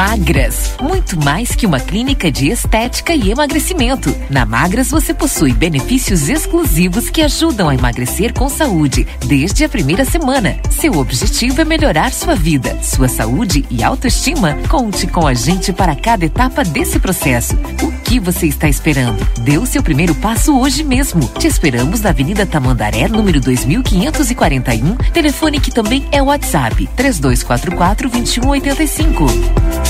Magras, 0.00 0.76
muito 0.80 1.22
mais 1.22 1.54
que 1.54 1.66
uma 1.66 1.78
clínica 1.78 2.32
de 2.32 2.48
estética 2.48 3.14
e 3.14 3.30
emagrecimento. 3.30 4.16
Na 4.30 4.46
Magras 4.46 4.90
você 4.90 5.12
possui 5.12 5.52
benefícios 5.52 6.26
exclusivos 6.26 7.10
que 7.10 7.20
ajudam 7.20 7.68
a 7.68 7.74
emagrecer 7.74 8.32
com 8.32 8.48
saúde 8.48 9.06
desde 9.26 9.62
a 9.62 9.68
primeira 9.68 10.06
semana. 10.06 10.56
Seu 10.70 10.94
objetivo 10.96 11.60
é 11.60 11.66
melhorar 11.66 12.14
sua 12.14 12.34
vida, 12.34 12.82
sua 12.82 13.08
saúde 13.08 13.62
e 13.70 13.84
autoestima. 13.84 14.56
Conte 14.70 15.06
com 15.06 15.26
a 15.26 15.34
gente 15.34 15.70
para 15.70 15.94
cada 15.94 16.24
etapa 16.24 16.64
desse 16.64 16.98
processo. 16.98 17.54
O 17.82 17.92
que 18.02 18.18
você 18.18 18.46
está 18.46 18.70
esperando? 18.70 19.22
Dê 19.40 19.58
o 19.58 19.66
seu 19.66 19.82
primeiro 19.82 20.14
passo 20.14 20.58
hoje 20.58 20.82
mesmo. 20.82 21.28
Te 21.38 21.46
esperamos 21.46 22.00
na 22.00 22.08
Avenida 22.08 22.46
Tamandaré, 22.46 23.06
número 23.06 23.38
2541, 23.38 24.96
telefone 25.12 25.60
que 25.60 25.70
também 25.70 26.06
é 26.10 26.22
WhatsApp 26.22 26.88
3244 26.96 28.08
2185. 28.08 29.89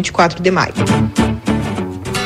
24 0.01 0.41
de 0.41 0.51
maio. 0.51 0.73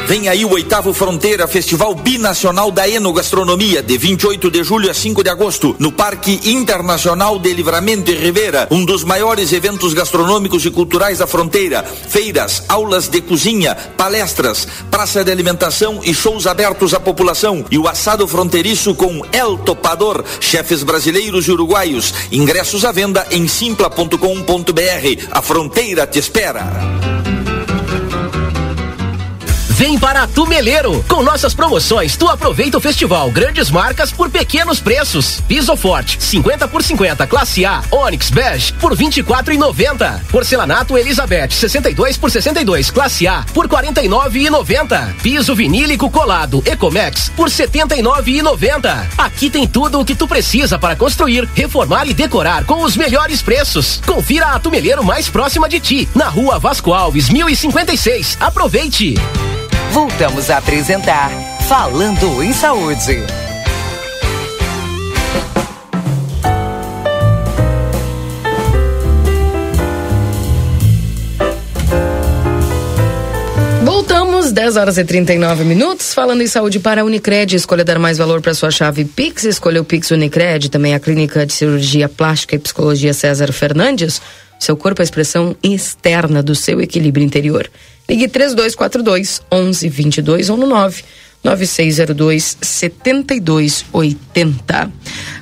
Vem 0.07 0.29
aí 0.29 0.45
o 0.45 0.51
oitavo 0.51 0.93
Fronteira 0.93 1.47
Festival 1.47 1.95
Binacional 1.95 2.69
da 2.69 2.87
Enogastronomia, 2.87 3.81
de 3.81 3.97
28 3.97 4.51
de 4.51 4.63
julho 4.63 4.89
a 4.89 4.93
5 4.93 5.23
de 5.23 5.31
agosto, 5.31 5.75
no 5.79 5.91
Parque 5.91 6.39
Internacional 6.45 7.39
de 7.39 7.51
Livramento 7.51 8.11
e 8.11 8.15
Rivera, 8.15 8.67
um 8.69 8.85
dos 8.85 9.03
maiores 9.03 9.51
eventos 9.51 9.95
gastronômicos 9.95 10.63
e 10.63 10.69
culturais 10.69 11.17
da 11.17 11.25
fronteira. 11.25 11.83
Feiras, 11.83 12.63
aulas 12.69 13.07
de 13.07 13.19
cozinha, 13.19 13.73
palestras, 13.97 14.67
praça 14.91 15.23
de 15.23 15.31
alimentação 15.31 15.99
e 16.03 16.13
shows 16.13 16.45
abertos 16.45 16.93
à 16.93 16.99
população. 16.99 17.65
E 17.71 17.77
o 17.79 17.87
assado 17.87 18.27
fronteiriço 18.27 18.93
com 18.93 19.23
El 19.33 19.57
Topador, 19.57 20.23
chefes 20.39 20.83
brasileiros 20.83 21.47
e 21.47 21.51
uruguaios. 21.51 22.13
Ingressos 22.31 22.85
à 22.85 22.91
venda 22.91 23.25
em 23.31 23.47
simpla.com.br. 23.47 24.17
A 25.31 25.41
fronteira 25.41 26.05
te 26.05 26.19
espera. 26.19 26.71
Vem 29.75 29.99
para 29.99 30.25
Tumeleiro. 30.25 31.03
Com 31.05 31.21
nossas 31.21 31.53
promoções, 31.53 32.15
tu 32.15 32.29
aproveita 32.29 32.77
o 32.77 32.81
festival 32.81 33.29
Grandes 33.29 33.69
Marcas 33.69 34.09
por 34.09 34.29
pequenos 34.29 34.79
preços. 34.79 35.41
Piso 35.49 35.75
Forte, 35.75 36.17
50 36.23 36.65
por 36.69 36.81
50, 36.81 37.27
classe 37.27 37.65
A, 37.65 37.83
Onix 37.91 38.29
Bege 38.29 38.71
por 38.71 38.95
24,90. 38.95 40.21
Porcelanato 40.31 40.97
Elizabeth, 40.97 41.49
62 41.51 42.15
por 42.15 42.31
62, 42.31 42.89
classe 42.89 43.27
A 43.27 43.45
por 43.53 43.67
49,90. 43.67 45.15
Piso 45.21 45.53
vinílico 45.53 46.09
colado 46.09 46.63
Ecomex 46.65 47.27
por 47.35 47.49
79,90. 47.49 49.07
Aqui 49.17 49.49
tem 49.49 49.67
tudo 49.67 49.99
o 49.99 50.05
que 50.05 50.15
tu 50.15 50.25
precisa 50.25 50.79
para 50.79 50.95
construir, 50.95 51.49
reformar 51.53 52.07
e 52.07 52.13
decorar 52.13 52.63
com 52.63 52.81
os 52.81 52.95
melhores 52.95 53.41
preços. 53.41 54.01
Confira 54.05 54.53
a 54.53 54.59
Tumeleiro 54.59 55.03
mais 55.03 55.27
próxima 55.27 55.67
de 55.67 55.81
ti, 55.81 56.09
na 56.15 56.29
Rua 56.29 56.59
Vasco 56.59 56.93
Alves, 56.93 57.29
1056. 57.29 58.37
Aproveite! 58.39 59.15
Voltamos 59.95 60.49
a 60.49 60.57
apresentar 60.57 61.31
Falando 61.69 62.43
em 62.43 62.51
Saúde. 62.51 63.17
Voltamos, 73.85 74.51
10 74.51 74.75
horas 74.75 74.97
e 74.97 75.05
39 75.05 75.63
minutos, 75.63 76.13
falando 76.13 76.41
em 76.41 76.47
saúde 76.47 76.77
para 76.77 76.99
a 76.99 77.05
Unicred. 77.05 77.55
Escolha 77.55 77.85
dar 77.85 77.97
mais 77.97 78.17
valor 78.17 78.41
para 78.41 78.53
sua 78.53 78.71
chave 78.71 79.05
Pix. 79.05 79.45
Escolheu 79.45 79.83
o 79.83 79.85
Pix 79.85 80.11
Unicred, 80.11 80.69
também 80.69 80.93
a 80.93 80.99
Clínica 80.99 81.45
de 81.45 81.53
Cirurgia 81.53 82.09
Plástica 82.09 82.57
e 82.57 82.59
Psicologia 82.59 83.13
César 83.13 83.53
Fernandes. 83.53 84.21
Seu 84.65 84.75
corpo 84.75 84.99
é 84.99 85.03
a 85.03 85.05
expressão 85.05 85.55
externa 85.61 86.41
do 86.41 86.55
seu 86.55 86.81
equilíbrio 86.81 87.23
interior. 87.23 87.69
Ligue 88.09 88.27
3242 88.27 89.43
1122 89.51 90.49
ou 90.49 90.57
no 90.57 90.65
9 90.65 91.03
9602 91.43 92.57
7280. 92.59 94.91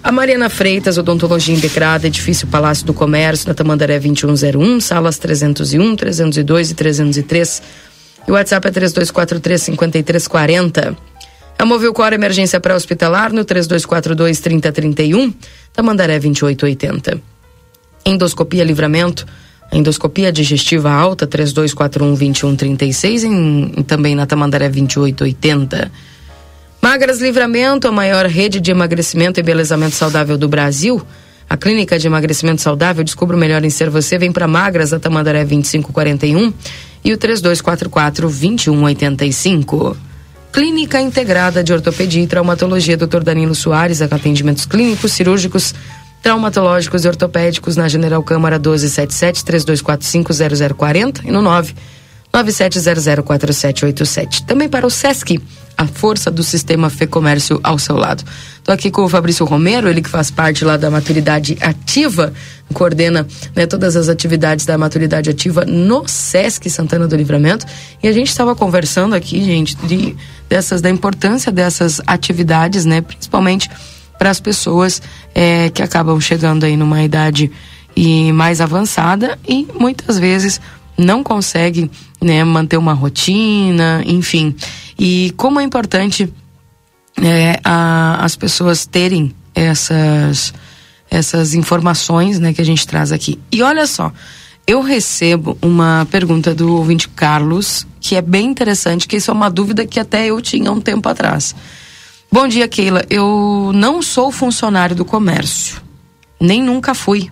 A 0.03 0.11
Mariana 0.11 0.49
Freitas, 0.49 0.97
Odontologia 0.97 1.55
Integrada, 1.55 2.07
Edifício 2.07 2.45
Palácio 2.47 2.85
do 2.85 2.93
Comércio, 2.93 3.47
na 3.47 3.53
Tamandaré 3.53 3.97
2101, 3.97 4.81
salas 4.81 5.17
301, 5.17 5.95
302 5.95 6.71
e 6.71 6.75
303. 6.75 7.61
E 8.27 8.31
o 8.31 8.33
WhatsApp 8.33 8.67
é 8.67 8.71
3243 8.71 9.63
5340. 9.63 10.97
A 11.57 11.65
Movil 11.65 11.93
Cor 11.93 12.11
Emergência 12.11 12.59
Pré-Hospitalar 12.59 13.31
no 13.31 13.45
3242 13.45 14.41
3031, 14.41 15.33
Tamandaré 15.71 16.19
2880. 16.19 17.32
Endoscopia 18.05 18.63
Livramento 18.63 19.25
endoscopia 19.73 20.31
digestiva 20.31 20.91
alta 20.91 21.25
3241 21.25 22.15
2136 22.15 23.23
em, 23.23 23.83
também 23.87 24.15
na 24.15 24.25
Tamandaré 24.25 24.69
2880. 24.69 25.91
Magras 26.81 27.21
Livramento, 27.21 27.87
a 27.87 27.91
maior 27.91 28.25
rede 28.25 28.59
de 28.59 28.69
emagrecimento 28.71 29.39
e 29.39 29.41
embelezamento 29.41 29.95
saudável 29.95 30.37
do 30.37 30.47
Brasil. 30.47 31.01
A 31.49 31.57
clínica 31.57 31.99
de 31.99 32.07
emagrecimento 32.07 32.61
saudável 32.61 33.03
Descubra 33.03 33.35
o 33.35 33.39
melhor 33.39 33.63
em 33.63 33.69
ser 33.69 33.89
você. 33.89 34.17
Vem 34.17 34.31
para 34.31 34.47
Magras, 34.47 34.91
da 34.91 34.99
Tamandaré 34.99 35.45
2541 35.45 36.53
e 37.03 37.13
o 37.13 37.17
3244 37.17 38.27
2185. 38.27 39.97
Clínica 40.51 41.01
Integrada 41.01 41.63
de 41.63 41.73
Ortopedia 41.73 42.21
e 42.21 42.27
Traumatologia 42.27 42.95
Dr. 42.95 43.23
Danilo 43.23 43.55
Soares, 43.55 44.01
atendimentos 44.01 44.65
clínicos, 44.65 45.11
cirúrgicos, 45.11 45.73
traumatológicos 46.23 47.05
e 47.05 47.07
ortopédicos 47.07 47.75
na 47.75 47.87
General 47.87 48.23
Câmara 48.23 48.57
1277 48.57 49.45
3245 49.45 50.75
0040 50.75 51.21
e 51.25 51.31
no 51.31 51.41
9 51.41 51.75
97004787. 52.33 54.45
Também 54.45 54.67
para 54.67 54.87
o 54.87 54.89
SESC, 54.89 55.39
a 55.77 55.85
força 55.85 56.31
do 56.31 56.43
sistema 56.43 56.89
Fê 56.89 57.05
Comércio 57.05 57.59
ao 57.63 57.77
seu 57.77 57.95
lado. 57.95 58.23
Estou 58.57 58.73
aqui 58.73 58.89
com 58.89 59.03
o 59.03 59.09
Fabrício 59.09 59.45
Romero, 59.45 59.87
ele 59.87 60.01
que 60.01 60.09
faz 60.09 60.31
parte 60.31 60.65
lá 60.65 60.75
da 60.75 60.89
maturidade 60.89 61.55
ativa, 61.61 62.33
coordena 62.73 63.27
né, 63.55 63.67
todas 63.67 63.95
as 63.95 64.09
atividades 64.09 64.65
da 64.65 64.79
maturidade 64.79 65.29
ativa 65.29 65.63
no 65.65 66.07
SESC 66.07 66.71
Santana 66.71 67.07
do 67.07 67.15
Livramento. 67.15 67.67
E 68.01 68.07
a 68.07 68.11
gente 68.11 68.29
estava 68.29 68.55
conversando 68.55 69.13
aqui, 69.13 69.43
gente, 69.43 69.75
de, 69.85 70.15
dessas, 70.49 70.81
da 70.81 70.89
importância 70.89 71.51
dessas 71.51 72.01
atividades, 72.07 72.83
né, 72.83 73.01
principalmente 73.01 73.69
para 74.17 74.29
as 74.29 74.39
pessoas 74.39 75.01
é, 75.33 75.69
que 75.69 75.81
acabam 75.81 76.19
chegando 76.19 76.65
aí 76.65 76.77
numa 76.77 77.03
idade 77.03 77.51
e 77.95 78.31
mais 78.31 78.61
avançada 78.61 79.37
e 79.47 79.67
muitas 79.79 80.17
vezes 80.17 80.59
não 80.97 81.23
conseguem 81.23 81.89
né, 82.21 82.43
manter 82.43 82.77
uma 82.77 82.93
rotina, 82.93 84.03
enfim. 84.05 84.55
E 84.97 85.33
como 85.35 85.59
é 85.59 85.63
importante 85.63 86.31
é, 87.21 87.59
a, 87.63 88.23
as 88.23 88.35
pessoas 88.35 88.85
terem 88.85 89.33
essas, 89.53 90.53
essas 91.09 91.53
informações 91.53 92.39
né, 92.39 92.53
que 92.53 92.61
a 92.61 92.65
gente 92.65 92.87
traz 92.87 93.11
aqui. 93.11 93.39
E 93.51 93.61
olha 93.61 93.85
só, 93.85 94.11
eu 94.65 94.81
recebo 94.81 95.57
uma 95.61 96.07
pergunta 96.09 96.55
do 96.55 96.75
ouvinte 96.75 97.09
Carlos, 97.09 97.85
que 97.99 98.15
é 98.15 98.21
bem 98.21 98.47
interessante, 98.47 99.07
que 99.07 99.17
isso 99.17 99.29
é 99.29 99.33
uma 99.33 99.49
dúvida 99.49 99.85
que 99.85 99.99
até 99.99 100.27
eu 100.27 100.41
tinha 100.41 100.71
um 100.71 100.79
tempo 100.79 101.07
atrás. 101.09 101.55
Bom 102.33 102.47
dia, 102.47 102.67
Keila. 102.67 103.05
Eu 103.11 103.69
não 103.75 104.01
sou 104.01 104.31
funcionário 104.31 104.95
do 104.95 105.05
comércio, 105.05 105.79
nem 106.41 106.63
nunca 106.63 106.95
fui. 106.95 107.29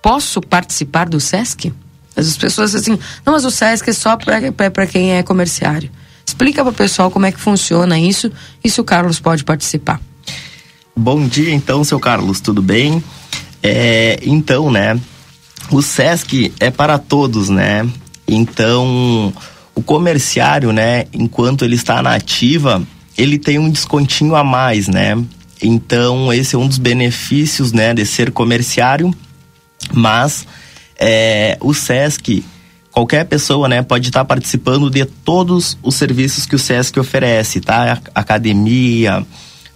Posso 0.00 0.40
participar 0.40 1.06
do 1.06 1.20
SESC? 1.20 1.70
As 2.16 2.34
pessoas 2.38 2.74
assim, 2.74 2.98
não, 3.26 3.34
mas 3.34 3.44
o 3.44 3.50
SESC 3.50 3.90
é 3.90 3.92
só 3.92 4.16
para 4.16 4.86
quem 4.86 5.12
é 5.12 5.22
comerciário. 5.22 5.90
Explica 6.26 6.62
para 6.62 6.70
o 6.70 6.74
pessoal 6.74 7.10
como 7.10 7.26
é 7.26 7.30
que 7.30 7.38
funciona 7.38 7.98
isso 7.98 8.32
e 8.64 8.70
se 8.70 8.80
o 8.80 8.84
Carlos 8.84 9.20
pode 9.20 9.44
participar. 9.44 10.00
Bom 10.96 11.28
dia, 11.28 11.52
então, 11.52 11.84
seu 11.84 12.00
Carlos, 12.00 12.40
tudo 12.40 12.62
bem? 12.62 13.04
É, 13.62 14.18
então, 14.22 14.70
né, 14.70 14.98
o 15.70 15.82
SESC 15.82 16.54
é 16.58 16.70
para 16.70 16.96
todos, 16.96 17.50
né? 17.50 17.86
Então, 18.26 19.30
o 19.74 19.82
comerciário, 19.82 20.72
né, 20.72 21.04
enquanto 21.12 21.66
ele 21.66 21.74
está 21.74 22.02
na 22.02 22.14
ativa, 22.14 22.82
ele 23.16 23.38
tem 23.38 23.58
um 23.58 23.70
descontinho 23.70 24.34
a 24.34 24.44
mais, 24.44 24.88
né? 24.88 25.22
Então, 25.62 26.32
esse 26.32 26.54
é 26.54 26.58
um 26.58 26.66
dos 26.66 26.78
benefícios, 26.78 27.72
né, 27.72 27.94
de 27.94 28.04
ser 28.04 28.32
comerciário, 28.32 29.14
mas 29.92 30.46
é, 30.98 31.56
o 31.60 31.72
SESC, 31.72 32.44
qualquer 32.90 33.24
pessoa, 33.26 33.68
né, 33.68 33.80
pode 33.82 34.08
estar 34.08 34.24
participando 34.24 34.90
de 34.90 35.04
todos 35.04 35.78
os 35.82 35.94
serviços 35.94 36.46
que 36.46 36.56
o 36.56 36.58
SESC 36.58 36.98
oferece, 36.98 37.60
tá? 37.60 38.00
Academia, 38.14 39.24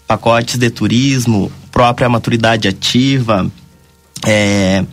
pacotes 0.08 0.58
de 0.58 0.70
turismo, 0.70 1.52
própria 1.70 2.08
maturidade 2.08 2.66
ativa, 2.66 3.50
é, 4.24 4.84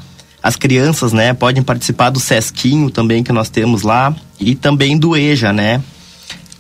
as 0.44 0.56
crianças, 0.56 1.14
né, 1.14 1.34
podem 1.34 1.64
participar 1.64 2.10
do 2.10 2.20
SESCinho 2.20 2.90
também 2.90 3.24
que 3.24 3.32
nós 3.32 3.50
temos 3.50 3.82
lá 3.82 4.14
e 4.40 4.54
também 4.54 4.98
do 4.98 5.16
EJA, 5.16 5.54
né? 5.54 5.82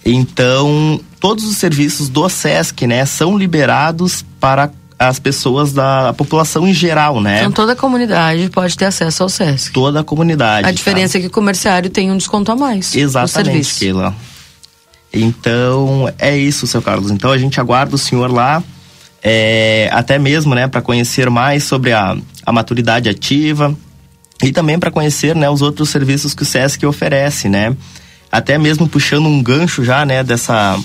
Então, 0.05 0.99
todos 1.23 1.45
os 1.45 1.55
serviços 1.55 2.09
do 2.09 2.27
SESC, 2.27 2.85
né, 2.85 3.05
são 3.05 3.37
liberados 3.37 4.25
para 4.41 4.69
as 4.99 5.19
pessoas 5.19 5.71
da 5.71 6.11
população 6.11 6.67
em 6.67 6.73
geral, 6.73 7.21
né? 7.21 7.39
Então 7.39 7.51
toda 7.53 7.71
a 7.71 7.75
comunidade 7.77 8.49
pode 8.49 8.75
ter 8.75 8.83
acesso 8.83 9.23
ao 9.23 9.29
SESC. 9.29 9.71
Toda 9.71 10.01
a 10.01 10.03
comunidade. 10.03 10.67
A 10.67 10.71
diferença 10.71 11.13
tá? 11.13 11.19
é 11.19 11.21
que 11.21 11.27
o 11.27 11.31
comerciário 11.31 11.89
tem 11.89 12.11
um 12.11 12.17
desconto 12.17 12.51
a 12.51 12.57
mais. 12.57 12.93
Exatamente, 12.93 13.73
Keila. 13.73 14.13
Então, 15.13 16.11
é 16.19 16.37
isso, 16.37 16.67
seu 16.67 16.81
Carlos. 16.81 17.09
Então 17.09 17.31
a 17.31 17.37
gente 17.37 17.57
aguarda 17.57 17.95
o 17.95 17.97
senhor 17.97 18.29
lá, 18.29 18.61
é, 19.23 19.87
até 19.93 20.19
mesmo, 20.19 20.53
né, 20.53 20.67
para 20.67 20.81
conhecer 20.81 21.29
mais 21.29 21.63
sobre 21.63 21.93
a, 21.93 22.17
a 22.45 22.51
maturidade 22.51 23.07
ativa 23.07 23.73
e 24.43 24.51
também 24.51 24.77
para 24.77 24.91
conhecer, 24.91 25.37
né, 25.37 25.49
os 25.49 25.61
outros 25.61 25.89
serviços 25.89 26.33
que 26.33 26.43
o 26.43 26.45
SESC 26.45 26.85
oferece, 26.85 27.47
né? 27.47 27.73
Até 28.29 28.57
mesmo 28.57 28.89
puxando 28.89 29.27
um 29.27 29.41
gancho 29.41 29.85
já, 29.85 30.05
né, 30.05 30.21
dessa 30.21 30.77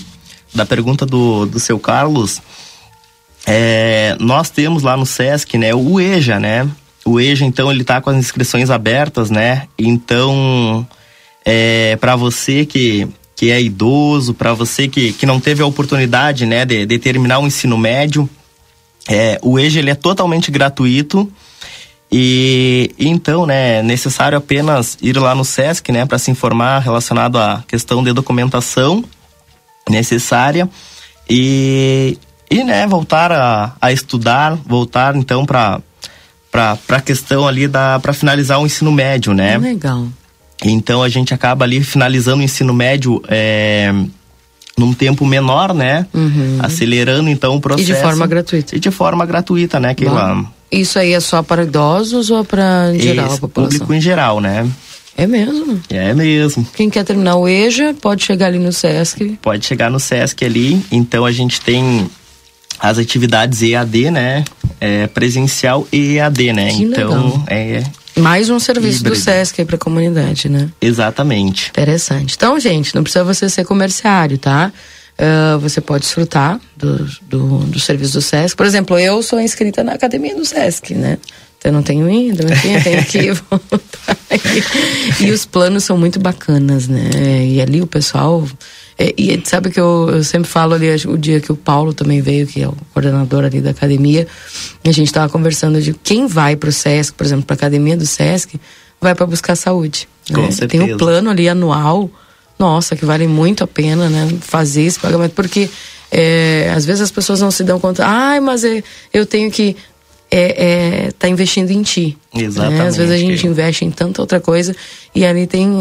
da 0.53 0.65
pergunta 0.65 1.05
do, 1.05 1.45
do 1.45 1.59
seu 1.59 1.79
Carlos, 1.79 2.41
é, 3.45 4.15
nós 4.19 4.49
temos 4.49 4.83
lá 4.83 4.95
no 4.97 5.05
SESC, 5.05 5.57
né, 5.57 5.73
o 5.73 5.99
EJA, 5.99 6.39
né? 6.39 6.69
O 7.05 7.19
EJA, 7.19 7.45
então, 7.45 7.71
ele 7.71 7.83
tá 7.83 8.01
com 8.01 8.09
as 8.09 8.17
inscrições 8.17 8.69
abertas, 8.69 9.29
né? 9.29 9.67
Então, 9.77 10.85
é, 11.45 11.95
para 11.95 12.15
você 12.15 12.65
que 12.65 13.07
que 13.39 13.51
é 13.51 13.61
idoso, 13.61 14.33
para 14.33 14.53
você 14.53 14.85
que, 14.89 15.13
que 15.13 15.25
não 15.25 15.39
teve 15.39 15.63
a 15.63 15.65
oportunidade 15.65 16.45
né, 16.45 16.65
de, 16.65 16.85
de 16.85 16.99
terminar 16.99 17.39
o 17.39 17.47
ensino 17.47 17.77
médio, 17.77 18.29
é, 19.07 19.39
o 19.41 19.57
EJA 19.57 19.79
ele 19.79 19.91
é 19.91 19.95
totalmente 19.95 20.51
gratuito. 20.51 21.31
E 22.11 22.93
então, 22.99 23.45
né, 23.45 23.81
necessário 23.81 24.37
apenas 24.37 24.97
ir 25.01 25.15
lá 25.17 25.33
no 25.33 25.45
SESC, 25.45 25.89
né, 25.89 26.05
para 26.05 26.17
se 26.17 26.29
informar 26.29 26.79
relacionado 26.79 27.37
à 27.37 27.63
questão 27.65 28.03
de 28.03 28.11
documentação 28.11 29.05
necessária 29.89 30.69
e, 31.29 32.17
e 32.49 32.63
né, 32.63 32.87
voltar 32.87 33.31
a, 33.31 33.73
a 33.81 33.91
estudar, 33.91 34.55
voltar 34.65 35.15
então 35.15 35.45
para 35.45 35.81
para 36.51 36.77
a 36.89 37.01
questão 37.01 37.47
ali 37.47 37.67
da 37.67 37.99
para 37.99 38.11
finalizar 38.11 38.59
o 38.59 38.65
ensino 38.65 38.91
médio, 38.91 39.33
né? 39.33 39.57
Legal. 39.57 40.07
Então 40.65 41.03
a 41.03 41.09
gente 41.09 41.33
acaba 41.33 41.63
ali 41.63 41.81
finalizando 41.83 42.39
o 42.39 42.43
ensino 42.43 42.73
médio 42.73 43.21
é, 43.27 43.93
num 44.77 44.93
tempo 44.93 45.25
menor, 45.25 45.73
né? 45.73 46.05
Uhum. 46.13 46.57
Acelerando 46.59 47.29
então 47.29 47.55
o 47.55 47.61
processo. 47.61 47.91
E 47.91 47.93
de 47.93 48.01
forma 48.01 48.27
gratuita. 48.27 48.75
E 48.75 48.79
de 48.79 48.91
forma 48.91 49.25
gratuita, 49.25 49.79
né? 49.79 49.93
Keila? 49.93 50.45
Isso 50.71 50.99
aí 50.99 51.13
é 51.13 51.19
só 51.19 51.41
para 51.41 51.63
idosos 51.63 52.29
ou 52.29 52.43
para 52.45 52.93
geral 52.95 53.27
Esse, 53.27 53.37
a 53.37 53.39
população? 53.39 53.79
Público 53.79 53.93
em 53.93 54.01
geral, 54.01 54.39
né? 54.39 54.67
É 55.19 55.27
mesmo? 55.27 55.81
É 55.89 56.13
mesmo. 56.13 56.65
Quem 56.73 56.89
quer 56.89 57.03
terminar 57.03 57.35
o 57.35 57.45
EJA 57.45 57.93
pode 57.93 58.23
chegar 58.23 58.45
ali 58.45 58.57
no 58.57 58.71
SESC. 58.71 59.37
Pode 59.41 59.65
chegar 59.65 59.91
no 59.91 59.99
SESC 59.99 60.45
ali. 60.45 60.81
Então 60.89 61.25
a 61.25 61.31
gente 61.33 61.59
tem 61.59 62.09
as 62.79 62.97
atividades 62.97 63.61
EAD, 63.61 64.11
né? 64.11 64.45
É, 64.79 65.07
presencial 65.07 65.85
e 65.91 66.15
EAD, 66.15 66.53
né? 66.53 66.69
Que 66.69 66.83
então 66.83 67.09
legal. 67.09 67.43
é 67.47 67.83
mais 68.15 68.49
um 68.49 68.59
serviço 68.59 68.99
híbrido. 68.99 69.17
do 69.17 69.21
SESC 69.21 69.59
aí 69.59 69.65
para 69.65 69.75
a 69.75 69.79
comunidade, 69.79 70.47
né? 70.47 70.69
Exatamente. 70.79 71.69
Interessante. 71.69 72.35
Então, 72.37 72.57
gente, 72.57 72.95
não 72.95 73.03
precisa 73.03 73.25
você 73.25 73.49
ser 73.49 73.65
comerciário, 73.65 74.37
tá? 74.37 74.71
Uh, 75.19 75.59
você 75.59 75.81
pode 75.81 76.03
desfrutar 76.03 76.61
do, 76.77 77.05
do, 77.23 77.57
do, 77.65 77.79
serviço 77.79 78.13
do 78.13 78.21
SESC. 78.21 78.55
Por 78.55 78.65
exemplo, 78.65 78.97
eu 78.97 79.21
sou 79.21 79.37
inscrita 79.41 79.83
na 79.83 79.91
academia 79.91 80.33
do 80.33 80.45
SESC, 80.45 80.95
né? 80.95 81.17
Eu 81.63 81.73
não 81.73 81.83
tenho 81.83 82.09
ido, 82.09 82.51
enfim, 82.51 82.75
eu 82.75 82.83
tenho 82.83 83.05
que 83.05 83.31
voltar. 83.51 84.17
E 85.19 85.31
os 85.31 85.45
planos 85.45 85.83
são 85.83 85.97
muito 85.97 86.19
bacanas, 86.19 86.87
né? 86.87 87.45
E 87.45 87.61
ali 87.61 87.81
o 87.81 87.87
pessoal 87.87 88.47
é, 89.01 89.13
e 89.17 89.41
sabe 89.45 89.69
que 89.69 89.79
eu, 89.79 90.09
eu, 90.11 90.23
sempre 90.25 90.49
falo 90.49 90.73
ali, 90.73 90.89
o 91.07 91.17
dia 91.17 91.39
que 91.39 91.53
o 91.53 91.55
Paulo 91.55 91.93
também 91.93 92.21
veio, 92.21 92.45
que 92.45 92.61
é 92.61 92.67
o 92.67 92.75
coordenador 92.93 93.45
ali 93.45 93.61
da 93.61 93.69
academia, 93.69 94.27
a 94.83 94.91
gente 94.91 95.07
estava 95.07 95.31
conversando 95.31 95.81
de 95.81 95.93
quem 95.93 96.27
vai 96.27 96.57
para 96.57 96.67
o 96.67 96.71
SESC, 96.71 97.15
por 97.15 97.25
exemplo, 97.25 97.45
para 97.45 97.53
a 97.53 97.59
academia 97.59 97.95
do 97.95 98.05
SESC, 98.05 98.59
vai 98.99 99.15
para 99.15 99.25
buscar 99.25 99.55
saúde. 99.55 100.05
Com 100.27 100.41
né? 100.41 100.51
certeza. 100.51 100.83
Tem 100.83 100.93
um 100.93 100.97
plano 100.97 101.29
ali 101.29 101.47
anual, 101.47 102.11
nossa, 102.59 102.93
que 102.93 103.05
vale 103.05 103.25
muito 103.25 103.63
a 103.63 103.67
pena, 103.67 104.09
né? 104.09 104.27
Fazer 104.41 104.81
esse 104.81 104.99
pagamento, 104.99 105.31
porque 105.31 105.69
é, 106.11 106.69
às 106.75 106.83
vezes 106.83 107.01
as 107.01 107.11
pessoas 107.11 107.39
não 107.39 107.51
se 107.51 107.63
dão 107.63 107.79
conta, 107.79 108.05
ai, 108.05 108.41
mas 108.41 108.65
é, 108.65 108.83
eu 109.13 109.25
tenho 109.25 109.49
que 109.49 109.77
é, 110.31 111.07
é, 111.07 111.11
tá 111.11 111.27
investindo 111.27 111.71
em 111.71 111.81
ti. 111.81 112.17
Exatamente. 112.33 112.79
Né? 112.79 112.87
Às 112.87 112.97
vezes 112.97 113.11
a 113.11 113.17
gente 113.17 113.47
investe 113.47 113.85
em 113.85 113.91
tanta 113.91 114.21
outra 114.21 114.39
coisa 114.39 114.75
e 115.13 115.25
ali 115.25 115.47
tem, 115.47 115.79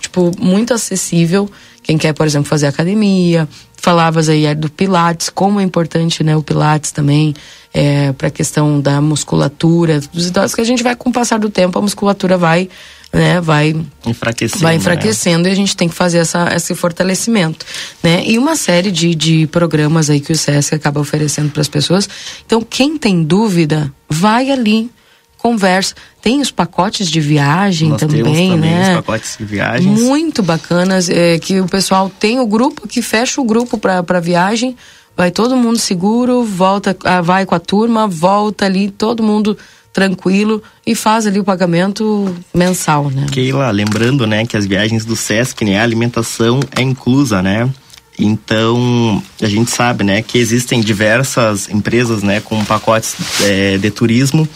tipo, 0.00 0.30
muito 0.38 0.72
acessível 0.72 1.50
quem 1.82 1.98
quer, 1.98 2.14
por 2.14 2.26
exemplo, 2.26 2.48
fazer 2.48 2.66
academia. 2.66 3.46
Falavas 3.76 4.30
aí 4.30 4.52
do 4.54 4.70
Pilates, 4.70 5.28
como 5.28 5.60
é 5.60 5.62
importante, 5.62 6.24
né, 6.24 6.34
o 6.34 6.42
Pilates 6.42 6.90
também, 6.90 7.34
é, 7.72 8.12
para 8.12 8.28
a 8.28 8.30
questão 8.30 8.80
da 8.80 8.98
musculatura 8.98 10.00
dos 10.10 10.28
idosos, 10.28 10.54
que 10.54 10.62
a 10.62 10.64
gente 10.64 10.82
vai, 10.82 10.96
com 10.96 11.10
o 11.10 11.12
passar 11.12 11.38
do 11.38 11.50
tempo, 11.50 11.78
a 11.78 11.82
musculatura 11.82 12.38
vai 12.38 12.70
né, 13.14 13.40
vai 13.40 13.74
enfraquecendo, 14.04 14.62
vai 14.62 14.74
enfraquecendo 14.74 15.44
né? 15.44 15.50
e 15.50 15.52
a 15.52 15.56
gente 15.56 15.76
tem 15.76 15.88
que 15.88 15.94
fazer 15.94 16.18
essa, 16.18 16.52
esse 16.54 16.74
fortalecimento, 16.74 17.64
né? 18.02 18.24
E 18.26 18.36
uma 18.36 18.56
série 18.56 18.90
de, 18.90 19.14
de 19.14 19.46
programas 19.46 20.10
aí 20.10 20.20
que 20.20 20.32
o 20.32 20.36
SESC 20.36 20.74
acaba 20.74 21.00
oferecendo 21.00 21.50
para 21.50 21.60
as 21.60 21.68
pessoas. 21.68 22.08
Então, 22.44 22.60
quem 22.60 22.98
tem 22.98 23.22
dúvida, 23.22 23.92
vai 24.08 24.50
ali, 24.50 24.90
conversa. 25.38 25.94
Tem 26.20 26.40
os 26.40 26.50
pacotes 26.50 27.08
de 27.08 27.20
viagem 27.20 27.90
Nós 27.90 28.00
também, 28.00 28.22
também 28.22 28.58
né? 28.58 28.90
Os 28.90 28.96
pacotes 28.96 29.36
de 29.38 29.44
viagens. 29.44 30.00
Muito 30.00 30.42
bacanas, 30.42 31.08
é, 31.08 31.38
que 31.38 31.60
o 31.60 31.68
pessoal 31.68 32.10
tem 32.18 32.40
o 32.40 32.46
grupo 32.46 32.88
que 32.88 33.00
fecha 33.00 33.40
o 33.40 33.44
grupo 33.44 33.78
para 33.78 34.20
viagem, 34.20 34.74
vai 35.16 35.30
todo 35.30 35.56
mundo 35.56 35.78
seguro, 35.78 36.42
volta, 36.42 36.96
ah, 37.04 37.20
vai 37.20 37.46
com 37.46 37.54
a 37.54 37.60
turma, 37.60 38.08
volta 38.08 38.64
ali, 38.64 38.90
todo 38.90 39.22
mundo 39.22 39.56
tranquilo 39.94 40.62
e 40.86 40.94
faz 40.94 41.26
ali 41.26 41.40
o 41.40 41.44
pagamento 41.44 42.34
mensal, 42.52 43.08
né? 43.08 43.24
Keila, 43.32 43.70
lembrando, 43.70 44.26
né, 44.26 44.44
que 44.44 44.56
as 44.56 44.66
viagens 44.66 45.06
do 45.06 45.16
Sesc, 45.16 45.64
né, 45.64 45.78
a 45.78 45.82
alimentação 45.82 46.60
é 46.76 46.82
inclusa, 46.82 47.40
né? 47.40 47.70
Então, 48.18 49.22
a 49.40 49.46
gente 49.46 49.70
sabe, 49.70 50.04
né, 50.04 50.20
que 50.20 50.36
existem 50.36 50.80
diversas 50.80 51.68
empresas, 51.68 52.22
né, 52.22 52.40
com 52.40 52.62
pacotes 52.64 53.14
é, 53.42 53.78
de 53.78 53.90
turismo 53.90 54.46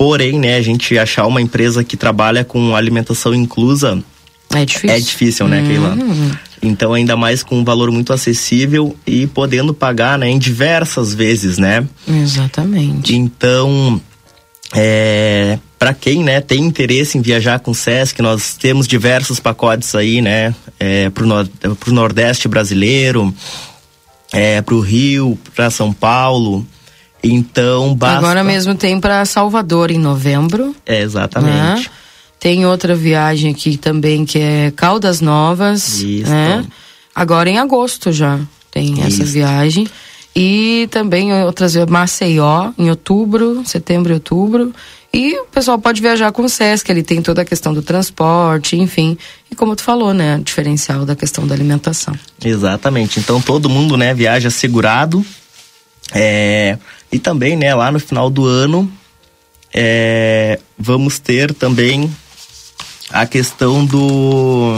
Porém, 0.00 0.38
né, 0.38 0.56
a 0.56 0.62
gente 0.62 0.96
achar 0.98 1.26
uma 1.26 1.42
empresa 1.42 1.84
que 1.84 1.94
trabalha 1.94 2.42
com 2.42 2.74
alimentação 2.74 3.34
inclusa 3.34 4.02
é 4.50 4.64
difícil, 4.64 4.96
é 4.96 4.98
difícil 4.98 5.46
né, 5.48 5.62
Keila? 5.62 5.90
Uhum. 5.90 6.30
Então, 6.62 6.94
ainda 6.94 7.18
mais 7.18 7.42
com 7.42 7.58
um 7.58 7.64
valor 7.64 7.90
muito 7.92 8.10
acessível 8.10 8.96
e 9.06 9.26
podendo 9.26 9.74
pagar, 9.74 10.18
né, 10.18 10.30
em 10.30 10.38
diversas 10.38 11.12
vezes, 11.12 11.58
né? 11.58 11.86
Exatamente. 12.08 13.14
Então, 13.14 14.00
é, 14.74 15.58
para 15.78 15.94
quem, 15.94 16.22
né, 16.22 16.40
tem 16.40 16.60
interesse 16.60 17.18
em 17.18 17.22
viajar 17.22 17.60
com 17.60 17.70
o 17.70 17.74
Sesc, 17.74 18.20
nós 18.22 18.54
temos 18.54 18.86
diversos 18.86 19.40
pacotes 19.40 19.94
aí, 19.94 20.20
né, 20.20 20.54
é, 20.78 21.10
pro, 21.10 21.26
no, 21.26 21.46
pro 21.76 21.92
Nordeste 21.92 22.48
brasileiro, 22.48 23.34
é, 24.32 24.62
pro 24.62 24.80
Rio, 24.80 25.38
para 25.54 25.70
São 25.70 25.92
Paulo, 25.92 26.66
então, 27.22 27.94
basta... 27.94 28.18
Agora 28.18 28.42
mesmo 28.42 28.74
tem 28.74 28.98
para 28.98 29.24
Salvador 29.24 29.90
em 29.90 29.98
novembro. 29.98 30.74
É, 30.86 31.00
exatamente. 31.00 31.54
Né? 31.54 31.84
Tem 32.38 32.64
outra 32.64 32.94
viagem 32.94 33.50
aqui 33.50 33.76
também 33.76 34.24
que 34.24 34.38
é 34.38 34.72
Caldas 34.74 35.20
Novas. 35.20 36.00
Isso. 36.00 36.30
Né? 36.30 36.64
Agora 37.14 37.50
em 37.50 37.58
agosto 37.58 38.10
já 38.10 38.40
tem 38.70 38.94
Isso. 38.94 39.22
essa 39.22 39.24
viagem. 39.24 39.86
E 40.34 40.88
também 40.90 41.32
outras 41.44 41.74
Maceió 41.86 42.72
em 42.78 42.88
outubro, 42.88 43.62
setembro 43.64 44.12
e 44.12 44.14
outubro. 44.14 44.72
E 45.12 45.36
o 45.40 45.44
pessoal 45.46 45.76
pode 45.76 46.00
viajar 46.00 46.30
com 46.30 46.42
o 46.42 46.48
Sesc, 46.48 46.88
ele 46.88 47.02
tem 47.02 47.20
toda 47.20 47.42
a 47.42 47.44
questão 47.44 47.74
do 47.74 47.82
transporte, 47.82 48.76
enfim. 48.76 49.18
E 49.50 49.56
como 49.56 49.74
tu 49.74 49.82
falou, 49.82 50.14
né, 50.14 50.36
o 50.36 50.44
diferencial 50.44 51.04
da 51.04 51.16
questão 51.16 51.46
da 51.46 51.54
alimentação. 51.54 52.14
Exatamente. 52.44 53.18
Então 53.18 53.40
todo 53.40 53.68
mundo, 53.68 53.96
né, 53.96 54.14
viaja 54.14 54.50
segurado. 54.50 55.24
É, 56.12 56.78
e 57.10 57.18
também, 57.18 57.56
né, 57.56 57.74
lá 57.74 57.90
no 57.90 57.98
final 57.98 58.30
do 58.30 58.46
ano, 58.46 58.90
é, 59.74 60.60
vamos 60.78 61.18
ter 61.18 61.52
também 61.54 62.10
a 63.10 63.26
questão 63.26 63.84
do 63.84 64.76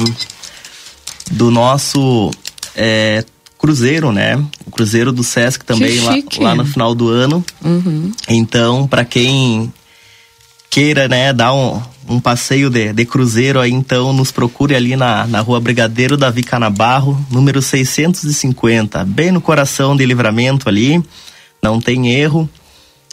do 1.30 1.50
nosso 1.50 2.30
é, 2.74 3.24
cruzeiro, 3.62 4.10
né? 4.10 4.36
O 4.66 4.70
cruzeiro 4.72 5.12
do 5.12 5.22
Sesc 5.22 5.64
também 5.64 6.00
lá, 6.00 6.16
lá, 6.40 6.54
no 6.56 6.66
final 6.66 6.94
do 6.94 7.08
ano. 7.08 7.44
Uhum. 7.64 8.10
Então, 8.28 8.88
para 8.88 9.04
quem 9.04 9.72
queira, 10.68 11.06
né, 11.06 11.32
dar 11.32 11.54
um, 11.54 11.80
um 12.08 12.18
passeio 12.18 12.68
de, 12.68 12.92
de, 12.92 13.04
cruzeiro 13.04 13.60
aí, 13.60 13.70
então 13.70 14.12
nos 14.12 14.32
procure 14.32 14.74
ali 14.74 14.96
na, 14.96 15.26
na 15.26 15.40
rua 15.40 15.60
Brigadeiro 15.60 16.16
Davi 16.16 16.42
Canabarro, 16.42 17.24
número 17.30 17.62
650, 17.62 19.04
bem 19.04 19.30
no 19.30 19.40
coração 19.40 19.94
de 19.94 20.04
livramento 20.04 20.68
ali 20.68 21.02
não 21.62 21.80
tem 21.80 22.10
erro. 22.10 22.48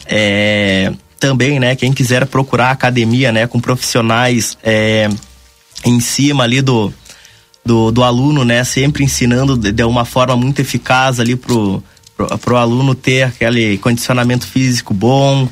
É, 0.06 0.92
também, 1.20 1.60
né, 1.60 1.76
quem 1.76 1.92
quiser 1.92 2.26
procurar 2.26 2.70
academia, 2.70 3.30
né, 3.30 3.46
com 3.46 3.60
profissionais 3.60 4.56
é, 4.62 5.08
em 5.84 6.00
cima 6.00 6.44
ali 6.44 6.60
do, 6.60 6.92
do, 7.64 7.90
do, 7.90 8.02
aluno, 8.02 8.44
né, 8.44 8.64
sempre 8.64 9.04
ensinando 9.04 9.56
de, 9.56 9.72
de 9.72 9.84
uma 9.84 10.04
forma 10.04 10.36
muito 10.36 10.60
eficaz 10.60 11.20
ali 11.20 11.36
pro, 11.36 11.82
para 12.16 12.54
o 12.54 12.56
aluno 12.56 12.94
ter 12.94 13.24
aquele 13.24 13.78
condicionamento 13.78 14.46
físico 14.46 14.92
bom, 14.92 15.48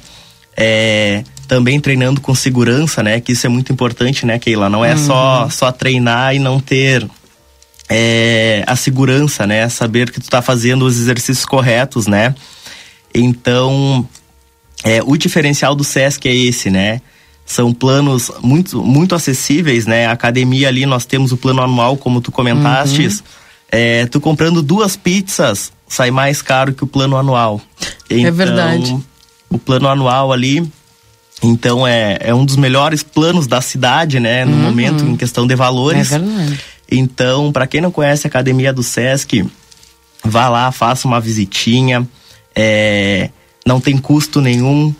é, 0.56 1.22
também 1.46 1.80
treinando 1.80 2.20
com 2.20 2.34
segurança, 2.34 3.02
né? 3.02 3.20
Que 3.20 3.32
isso 3.32 3.46
é 3.46 3.48
muito 3.48 3.72
importante, 3.72 4.26
né, 4.26 4.38
Keila? 4.38 4.68
Não 4.68 4.84
é 4.84 4.92
uhum. 4.92 5.06
só, 5.06 5.48
só 5.50 5.72
treinar 5.72 6.34
e 6.34 6.38
não 6.38 6.60
ter 6.60 7.08
é, 7.88 8.62
a 8.66 8.76
segurança, 8.76 9.46
né? 9.46 9.68
Saber 9.68 10.10
que 10.10 10.20
tu 10.20 10.28
tá 10.28 10.42
fazendo 10.42 10.84
os 10.84 10.98
exercícios 10.98 11.46
corretos, 11.46 12.06
né? 12.06 12.34
Então, 13.14 14.06
é, 14.84 15.02
o 15.02 15.16
diferencial 15.16 15.74
do 15.74 15.82
SESC 15.82 16.28
é 16.28 16.34
esse, 16.34 16.70
né? 16.70 17.00
São 17.48 17.72
planos 17.72 18.30
muito, 18.42 18.84
muito 18.84 19.14
acessíveis, 19.14 19.86
né? 19.86 20.06
A 20.06 20.12
academia 20.12 20.68
ali, 20.68 20.84
nós 20.84 21.06
temos 21.06 21.32
o 21.32 21.36
plano 21.38 21.62
anual, 21.62 21.96
como 21.96 22.20
tu 22.20 22.30
comentaste. 22.30 23.06
Uhum. 23.06 23.18
É, 23.72 24.04
tu 24.04 24.20
comprando 24.20 24.60
duas 24.60 24.96
pizzas, 24.96 25.72
sai 25.88 26.10
mais 26.10 26.42
caro 26.42 26.74
que 26.74 26.84
o 26.84 26.86
plano 26.86 27.16
anual. 27.16 27.58
É 28.10 28.18
então, 28.18 28.26
é 28.26 28.30
verdade. 28.30 28.98
O 29.48 29.58
plano 29.58 29.88
anual 29.88 30.30
ali, 30.30 30.70
então 31.42 31.86
é, 31.86 32.18
é 32.20 32.34
um 32.34 32.44
dos 32.44 32.56
melhores 32.56 33.02
planos 33.02 33.46
da 33.46 33.62
cidade, 33.62 34.20
né? 34.20 34.44
No 34.44 34.52
uhum. 34.52 34.62
momento, 34.64 35.02
em 35.02 35.16
questão 35.16 35.46
de 35.46 35.54
valores. 35.54 36.12
É 36.12 36.18
verdade. 36.18 36.60
Então, 36.92 37.50
para 37.50 37.66
quem 37.66 37.80
não 37.80 37.90
conhece 37.90 38.26
a 38.26 38.28
academia 38.28 38.74
do 38.74 38.82
Sesc, 38.82 39.42
vá 40.22 40.50
lá, 40.50 40.70
faça 40.70 41.08
uma 41.08 41.18
visitinha. 41.18 42.06
É, 42.54 43.30
não 43.66 43.80
tem 43.80 43.96
custo 43.96 44.42
nenhum. 44.42 44.94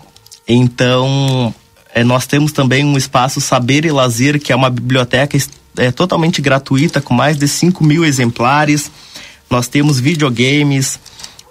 Então, 0.47 1.55
é, 1.99 2.05
nós 2.05 2.29
temos 2.29 2.53
também 2.53 2.85
um 2.85 2.97
espaço 2.97 3.41
Saber 3.41 3.85
e 3.85 3.91
Lazer, 3.91 4.41
que 4.41 4.53
é 4.53 4.57
uma 4.57 4.71
biblioteca 4.71 5.37
é, 5.77 5.91
totalmente 5.91 6.41
gratuita, 6.41 7.01
com 7.01 7.13
mais 7.13 7.37
de 7.37 7.49
5 7.49 7.83
mil 7.83 8.05
exemplares. 8.05 8.89
Nós 9.51 9.67
temos 9.67 9.99
videogames, 9.99 11.01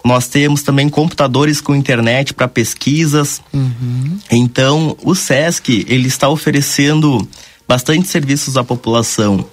nós 0.05 0.29
temos 0.29 0.61
também 0.61 0.87
computadores 0.87 1.59
com 1.59 1.75
internet 1.75 2.33
para 2.33 2.47
pesquisas. 2.47 3.41
Uhum. 3.51 4.19
Então, 4.31 4.95
o 5.03 5.13
SESC 5.13 5.85
ele 5.89 6.07
está 6.07 6.29
oferecendo 6.29 7.27
bastante 7.67 8.07
serviços 8.07 8.55
à 8.55 8.63
população. 8.63 9.45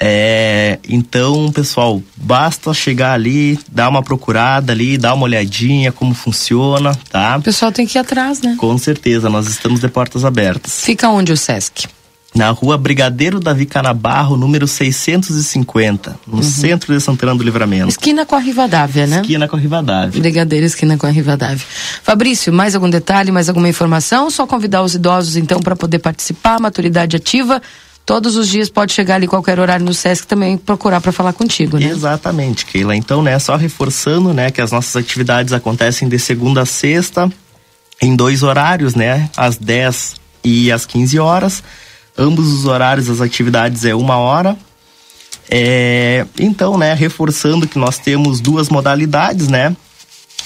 É, 0.00 0.78
então, 0.88 1.50
pessoal, 1.50 2.00
basta 2.16 2.72
chegar 2.72 3.12
ali, 3.12 3.58
dar 3.70 3.88
uma 3.88 4.02
procurada 4.02 4.72
ali, 4.72 4.96
dar 4.96 5.14
uma 5.14 5.24
olhadinha 5.24 5.90
como 5.90 6.14
funciona, 6.14 6.94
tá? 7.10 7.36
O 7.36 7.42
pessoal 7.42 7.72
tem 7.72 7.86
que 7.86 7.98
ir 7.98 8.00
atrás, 8.00 8.40
né? 8.40 8.54
Com 8.58 8.78
certeza, 8.78 9.28
nós 9.28 9.48
estamos 9.48 9.80
de 9.80 9.88
portas 9.88 10.24
abertas. 10.24 10.80
Fica 10.82 11.08
onde 11.08 11.32
o 11.32 11.36
Sesc? 11.36 11.88
Na 12.34 12.50
rua 12.50 12.76
Brigadeiro 12.76 13.40
Davi 13.40 13.64
Canabarro, 13.64 14.36
número 14.36 14.68
650, 14.68 16.20
no 16.26 16.36
uhum. 16.36 16.42
centro 16.42 16.94
de 16.94 17.00
Santana 17.00 17.34
do 17.34 17.42
Livramento. 17.42 17.88
Esquina 17.88 18.26
com 18.26 18.36
a 18.36 18.38
Rivadavia, 18.38 19.06
né? 19.06 19.22
Esquina 19.22 19.48
com 19.48 19.56
a 19.56 19.58
Rivadavia. 19.58 20.20
Brigadeiro, 20.20 20.66
esquina 20.66 20.96
com 20.98 21.06
a 21.06 21.10
Rivadavia. 21.10 21.66
Fabrício, 22.02 22.52
mais 22.52 22.74
algum 22.74 22.90
detalhe, 22.90 23.32
mais 23.32 23.48
alguma 23.48 23.68
informação? 23.68 24.30
Só 24.30 24.46
convidar 24.46 24.82
os 24.82 24.94
idosos, 24.94 25.36
então, 25.36 25.58
para 25.58 25.74
poder 25.74 26.00
participar, 26.00 26.60
maturidade 26.60 27.16
ativa 27.16 27.62
todos 28.08 28.36
os 28.36 28.48
dias 28.48 28.70
pode 28.70 28.94
chegar 28.94 29.16
ali 29.16 29.26
qualquer 29.26 29.60
horário 29.60 29.84
no 29.84 29.92
Sesc 29.92 30.26
também 30.26 30.56
procurar 30.56 30.98
para 30.98 31.12
falar 31.12 31.34
contigo, 31.34 31.78
né? 31.78 31.90
Exatamente, 31.90 32.64
Keila. 32.64 32.96
Então, 32.96 33.22
né, 33.22 33.38
só 33.38 33.54
reforçando, 33.54 34.32
né, 34.32 34.50
que 34.50 34.62
as 34.62 34.72
nossas 34.72 34.96
atividades 34.96 35.52
acontecem 35.52 36.08
de 36.08 36.18
segunda 36.18 36.62
a 36.62 36.66
sexta 36.66 37.30
em 38.00 38.16
dois 38.16 38.42
horários, 38.42 38.94
né, 38.94 39.28
às 39.36 39.58
10 39.58 40.14
e 40.42 40.72
às 40.72 40.86
15 40.86 41.18
horas. 41.18 41.62
Ambos 42.16 42.50
os 42.50 42.64
horários 42.64 43.08
das 43.08 43.20
atividades 43.20 43.84
é 43.84 43.94
uma 43.94 44.16
hora. 44.16 44.56
É, 45.50 46.24
então, 46.40 46.78
né, 46.78 46.94
reforçando 46.94 47.68
que 47.68 47.78
nós 47.78 47.98
temos 47.98 48.40
duas 48.40 48.70
modalidades, 48.70 49.48
né? 49.48 49.76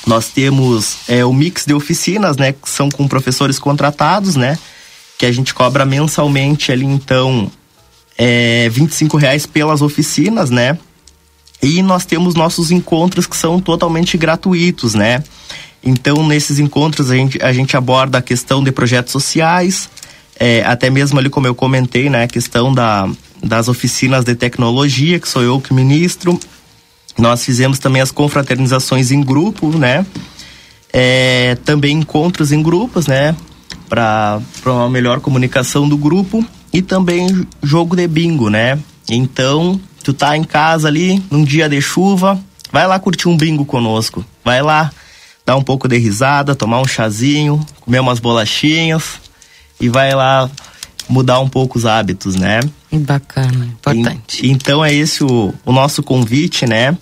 Nós 0.04 0.26
temos 0.26 0.96
é, 1.06 1.24
o 1.24 1.32
mix 1.32 1.64
de 1.64 1.74
oficinas, 1.74 2.36
né, 2.36 2.50
que 2.50 2.68
são 2.68 2.90
com 2.90 3.06
professores 3.06 3.60
contratados, 3.60 4.34
né? 4.34 4.58
Que 5.22 5.26
a 5.26 5.30
gente 5.30 5.54
cobra 5.54 5.86
mensalmente 5.86 6.72
ali, 6.72 6.84
então, 6.84 7.48
é, 8.18 8.68
25 8.70 9.16
reais 9.16 9.46
pelas 9.46 9.80
oficinas, 9.80 10.50
né? 10.50 10.76
E 11.62 11.80
nós 11.80 12.04
temos 12.04 12.34
nossos 12.34 12.72
encontros 12.72 13.24
que 13.24 13.36
são 13.36 13.60
totalmente 13.60 14.18
gratuitos, 14.18 14.94
né? 14.94 15.22
Então, 15.80 16.26
nesses 16.26 16.58
encontros, 16.58 17.08
a 17.08 17.14
gente, 17.14 17.40
a 17.40 17.52
gente 17.52 17.76
aborda 17.76 18.18
a 18.18 18.22
questão 18.22 18.64
de 18.64 18.72
projetos 18.72 19.12
sociais, 19.12 19.88
é, 20.40 20.64
até 20.64 20.90
mesmo 20.90 21.20
ali, 21.20 21.30
como 21.30 21.46
eu 21.46 21.54
comentei, 21.54 22.10
né? 22.10 22.24
A 22.24 22.28
questão 22.28 22.74
da, 22.74 23.08
das 23.40 23.68
oficinas 23.68 24.24
de 24.24 24.34
tecnologia, 24.34 25.20
que 25.20 25.28
sou 25.28 25.42
eu 25.42 25.60
que 25.60 25.72
ministro. 25.72 26.36
Nós 27.16 27.44
fizemos 27.44 27.78
também 27.78 28.02
as 28.02 28.10
confraternizações 28.10 29.12
em 29.12 29.22
grupo, 29.22 29.68
né? 29.70 30.04
É, 30.92 31.56
também 31.64 31.96
encontros 31.96 32.50
em 32.50 32.60
grupos, 32.60 33.06
né? 33.06 33.36
Para 33.92 34.40
uma 34.64 34.88
melhor 34.88 35.20
comunicação 35.20 35.86
do 35.86 35.98
grupo 35.98 36.42
e 36.72 36.80
também 36.80 37.46
jogo 37.62 37.94
de 37.94 38.08
bingo, 38.08 38.48
né? 38.48 38.78
Então, 39.06 39.78
tu 40.02 40.14
tá 40.14 40.34
em 40.34 40.44
casa 40.44 40.88
ali, 40.88 41.22
num 41.30 41.44
dia 41.44 41.68
de 41.68 41.78
chuva, 41.82 42.42
vai 42.72 42.86
lá 42.86 42.98
curtir 42.98 43.28
um 43.28 43.36
bingo 43.36 43.66
conosco. 43.66 44.24
Vai 44.42 44.62
lá 44.62 44.90
dar 45.44 45.56
um 45.56 45.62
pouco 45.62 45.86
de 45.86 45.98
risada, 45.98 46.54
tomar 46.54 46.80
um 46.80 46.86
chazinho, 46.86 47.60
comer 47.80 48.00
umas 48.00 48.18
bolachinhas 48.18 49.20
e 49.78 49.90
vai 49.90 50.14
lá 50.14 50.50
mudar 51.06 51.40
um 51.40 51.48
pouco 51.48 51.76
os 51.76 51.84
hábitos, 51.84 52.34
né? 52.34 52.60
Bacana, 52.90 53.66
importante. 53.66 54.46
E, 54.46 54.50
então 54.50 54.82
é 54.82 54.94
esse 54.94 55.22
o, 55.22 55.52
o 55.66 55.72
nosso 55.72 56.02
convite, 56.02 56.64
né? 56.64 56.96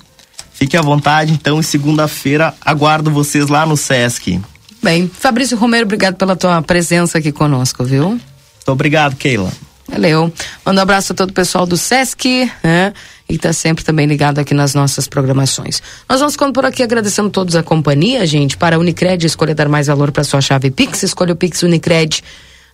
Fique 0.53 0.77
à 0.77 0.83
vontade, 0.83 1.33
então, 1.33 1.61
e 1.61 1.63
segunda-feira 1.63 2.53
aguardo 2.61 3.13
vocês 3.13 3.47
lá 3.47 3.65
no 3.65 3.77
Sesc. 3.77 4.41
Bem, 4.83 5.09
Fabrício 5.09 5.57
Romero, 5.57 5.85
obrigado 5.85 6.17
pela 6.17 6.35
tua 6.35 6.63
presença 6.63 7.19
aqui 7.19 7.31
conosco, 7.31 7.85
viu? 7.85 8.09
Muito 8.11 8.23
obrigado, 8.67 9.15
Keila. 9.17 9.53
Valeu. 9.89 10.33
Manda 10.65 10.81
um 10.81 10.83
abraço 10.83 11.13
a 11.13 11.17
todo 11.17 11.31
o 11.31 11.35
pessoal 11.35 11.67
do 11.67 11.77
Sesc, 11.77 12.51
né? 12.63 12.93
E 13.29 13.37
tá 13.39 13.53
sempre 13.53 13.85
também 13.85 14.07
ligado 14.07 14.39
aqui 14.39 14.55
nas 14.55 14.75
nossas 14.75 15.07
programações. 15.07 15.83
Nós 16.09 16.21
vamos 16.21 16.35
ficando 16.35 16.53
por 16.53 16.65
aqui 16.65 16.83
agradecendo 16.83 17.29
todos 17.31 17.55
a 17.57 17.63
companhia, 17.63 18.25
gente. 18.27 18.57
Para 18.57 18.77
a 18.77 18.79
Unicred, 18.79 19.27
escolha 19.27 19.55
dar 19.55 19.69
mais 19.69 19.89
valor 19.89 20.11
para 20.11 20.25
sua 20.25 20.41
chave 20.41 20.71
Pix. 20.71 21.03
Escolha 21.03 21.33
o 21.33 21.37
Pix 21.37 21.63
Unicred. 21.63 22.23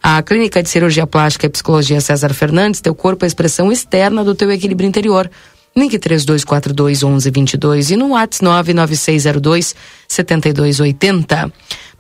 A 0.03 0.23
Clínica 0.23 0.63
de 0.63 0.69
Cirurgia 0.69 1.07
Plástica 1.07 1.47
e 1.47 1.49
Psicologia 1.49 2.01
César 2.01 2.33
Fernandes, 2.33 2.81
teu 2.81 2.95
corpo 2.95 3.25
é 3.25 3.27
a 3.27 3.29
expressão 3.29 3.73
externa 3.73 4.23
do 4.23 4.35
teu 4.35 4.51
equilíbrio 4.53 4.87
interior. 4.87 5.29
Link 5.77 5.99
3242 5.99 7.03
1122 7.03 7.91
e 7.91 7.97
no 7.97 8.11
WhatsApp 8.11 8.45
99602 8.73 9.75
7280. 10.09 11.53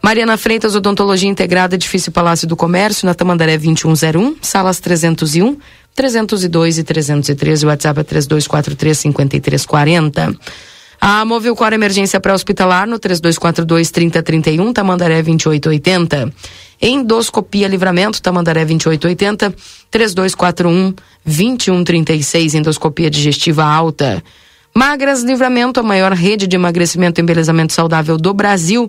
Mariana 0.06 0.36
Freitas, 0.36 0.76
Odontologia 0.76 1.28
Integrada, 1.28 1.74
Edifício 1.74 2.12
Palácio 2.12 2.46
do 2.46 2.54
Comércio, 2.54 3.06
na 3.06 3.12
Tamandaré 3.12 3.58
2101, 3.58 4.36
salas 4.40 4.78
301, 4.78 5.56
302 5.96 6.78
e 6.78 6.84
313. 6.84 7.66
O 7.66 7.68
WhatsApp 7.68 7.98
é 7.98 8.04
3243 8.04 8.98
5340. 8.98 10.32
A 11.00 11.24
Movilcor 11.24 11.72
Emergência 11.72 12.20
Pré-Hospitalar 12.20 12.86
no 12.86 13.00
3242 13.00 13.90
3031, 13.90 14.72
Tamandaré 14.72 15.20
2880. 15.24 16.32
Endoscopia 16.80 17.66
Livramento, 17.66 18.22
Tamandaré 18.22 18.64
2880, 18.64 19.52
3241 19.90 20.94
2136, 21.24 22.54
endoscopia 22.54 23.10
digestiva 23.10 23.64
alta. 23.64 24.22
Magras 24.72 25.22
Livramento, 25.22 25.80
a 25.80 25.82
maior 25.82 26.12
rede 26.12 26.46
de 26.46 26.54
emagrecimento 26.54 27.18
e 27.18 27.22
embelezamento 27.22 27.72
saudável 27.72 28.18
do 28.18 28.34
Brasil. 28.34 28.88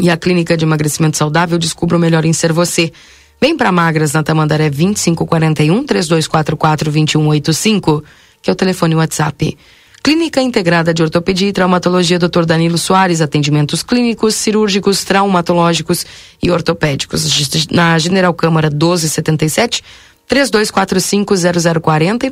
E 0.00 0.10
a 0.10 0.16
Clínica 0.16 0.56
de 0.56 0.64
Emagrecimento 0.64 1.16
Saudável 1.16 1.58
descubra 1.58 1.96
o 1.96 2.00
melhor 2.00 2.24
em 2.24 2.32
ser 2.32 2.52
você. 2.52 2.92
Vem 3.40 3.56
para 3.56 3.72
Magras 3.72 4.12
na 4.12 4.22
Tamandaré 4.22 4.70
2541 4.70 5.84
3244 5.84 6.90
2185, 6.90 8.04
que 8.42 8.50
é 8.50 8.52
o 8.52 8.56
telefone 8.56 8.94
WhatsApp. 8.94 9.56
Clínica 10.02 10.40
Integrada 10.40 10.94
de 10.94 11.02
Ortopedia 11.02 11.48
e 11.48 11.52
Traumatologia 11.52 12.18
Dr. 12.18 12.44
Danilo 12.44 12.78
Soares, 12.78 13.20
atendimentos 13.20 13.82
clínicos, 13.82 14.36
cirúrgicos, 14.36 15.04
traumatológicos 15.04 16.06
e 16.42 16.50
ortopédicos. 16.50 17.26
Na 17.70 17.98
General 17.98 18.32
Câmara 18.32 18.70
1277, 18.70 19.82
3245-0040 20.28 22.24
e 22.24 22.30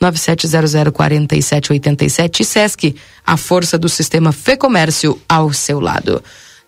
997004787 0.00 2.44
Sesc, 2.44 2.96
a 3.24 3.36
força 3.36 3.78
do 3.78 3.88
sistema 3.88 4.32
Fê 4.32 4.56
Comércio 4.56 5.16
ao 5.28 5.52
seu 5.52 5.78
lado. 5.80 6.20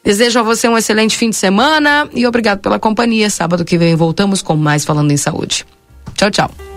Desejo 0.05 0.39
a 0.39 0.43
você 0.43 0.69
um 0.69 0.77
excelente 0.77 1.17
fim 1.17 1.31
de 1.31 1.37
semana 1.37 2.07
e 2.13 2.27
obrigado 2.27 2.61
pela 2.61 2.79
companhia. 2.79 3.31
Sábado 3.31 3.65
que 3.65 3.79
vem 3.79 3.97
voltamos 3.97 4.43
com 4.43 4.55
mais 4.55 4.85
Falando 4.85 5.11
em 5.11 5.17
Saúde. 5.17 5.65
Tchau, 6.15 6.31
tchau. 6.31 6.74